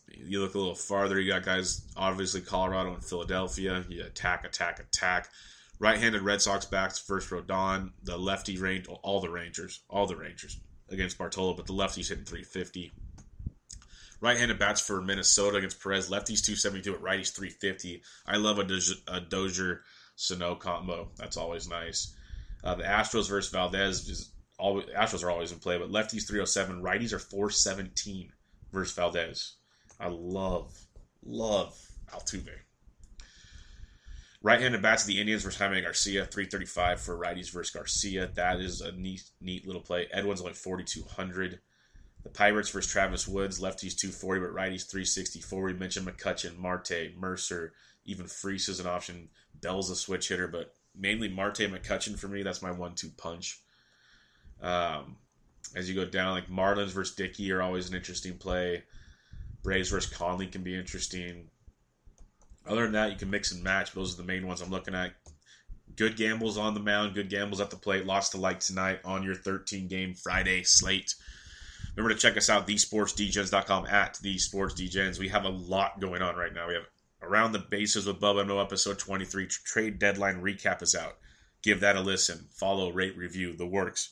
[0.07, 3.83] you look a little farther, you got guys, obviously Colorado and Philadelphia.
[3.89, 5.29] You attack, attack, attack.
[5.79, 10.57] Right-handed Red Sox backs first Rodon, the lefty range, all the Rangers, all the Rangers
[10.89, 12.93] against Bartolo, but the lefty's hitting 350.
[14.21, 18.03] Right-handed bats for Minnesota against Perez, lefty's 272 at righty's 350.
[18.27, 19.81] I love a, Dozier, a Dozier
[20.15, 21.09] Sano combo.
[21.17, 22.15] That's always nice.
[22.63, 26.81] Uh, the Astros versus Valdez is always Astros are always in play, but lefties 307,
[26.81, 28.31] righties are 417
[28.71, 29.55] versus Valdez.
[29.99, 30.77] I love,
[31.25, 31.79] love
[32.13, 32.49] Altuve.
[34.41, 38.29] Right-handed bats of the Indians versus Jaime Garcia, 335 for righties versus Garcia.
[38.35, 40.07] That is a neat, neat little play.
[40.11, 41.59] Edwin's only 4,200.
[42.21, 45.63] The Pirates versus Travis Woods, lefties 240, but righties 364.
[45.63, 47.73] We mentioned McCutchen, Marte, Mercer,
[48.05, 49.29] even Freese is an option.
[49.61, 52.43] Bell's a switch hitter, but mainly Marte McCutchen for me.
[52.43, 53.61] That's my one-two punch.
[54.61, 55.17] Um,
[55.75, 58.83] as you go down, like Marlins versus Dickey are always an interesting play.
[59.63, 61.49] Braves versus Conley can be interesting.
[62.67, 63.91] Other than that, you can mix and match.
[63.91, 65.13] Those are the main ones I'm looking at.
[65.95, 68.05] Good gambles on the mound, good gambles at the plate.
[68.05, 71.13] Lots to like tonight on your 13 game Friday slate.
[71.95, 75.19] Remember to check us out, thesportsdjs.com at thesportsdjs.
[75.19, 76.67] We have a lot going on right now.
[76.67, 76.87] We have
[77.21, 79.47] Around the Bases with Bubba No episode 23.
[79.47, 81.17] Trade deadline recap is out.
[81.61, 82.47] Give that a listen.
[82.51, 84.09] Follow, rate, review, the works.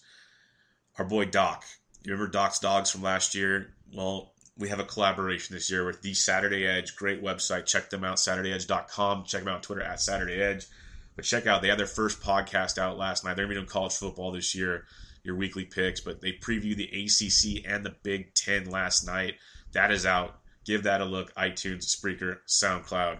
[0.97, 1.65] Our boy Doc.
[2.03, 3.73] You remember Doc's Dogs from last year?
[3.95, 6.95] Well, we have a collaboration this year with the Saturday Edge.
[6.95, 7.65] Great website.
[7.65, 9.23] Check them out, SaturdayEdge.com.
[9.25, 10.67] Check them out on Twitter at Saturday Edge.
[11.15, 13.35] But check out, they had their first podcast out last night.
[13.35, 14.85] They're going to be doing college football this year,
[15.23, 19.35] your weekly picks, but they previewed the ACC and the Big Ten last night.
[19.73, 20.39] That is out.
[20.65, 21.33] Give that a look.
[21.35, 23.19] iTunes, Spreaker, SoundCloud.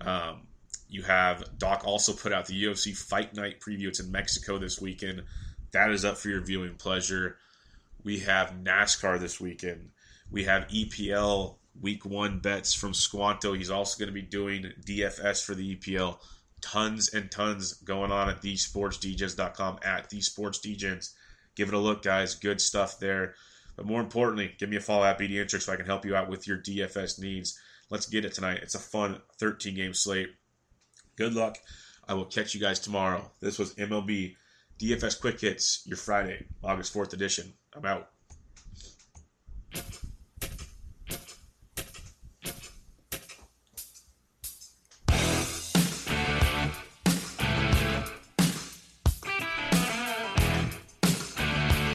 [0.00, 0.46] Um,
[0.88, 3.88] you have Doc also put out the UFC Fight Night preview.
[3.88, 5.22] It's in Mexico this weekend.
[5.72, 7.36] That is up for your viewing pleasure.
[8.04, 9.90] We have NASCAR this weekend.
[10.30, 13.52] We have EPL week one bets from Squanto.
[13.52, 16.18] He's also going to be doing DFS for the EPL.
[16.60, 21.12] Tons and tons going on at thesportsdjs.com at thesportsdjs.
[21.54, 22.34] Give it a look, guys.
[22.34, 23.34] Good stuff there.
[23.76, 26.28] But more importantly, give me a follow at BD so I can help you out
[26.28, 27.58] with your DFS needs.
[27.90, 28.60] Let's get it tonight.
[28.62, 30.30] It's a fun 13 game slate.
[31.16, 31.58] Good luck.
[32.08, 33.30] I will catch you guys tomorrow.
[33.40, 34.34] This was MLB
[34.78, 37.52] DFS Quick Hits, your Friday, August 4th edition.
[37.74, 38.10] I'm out.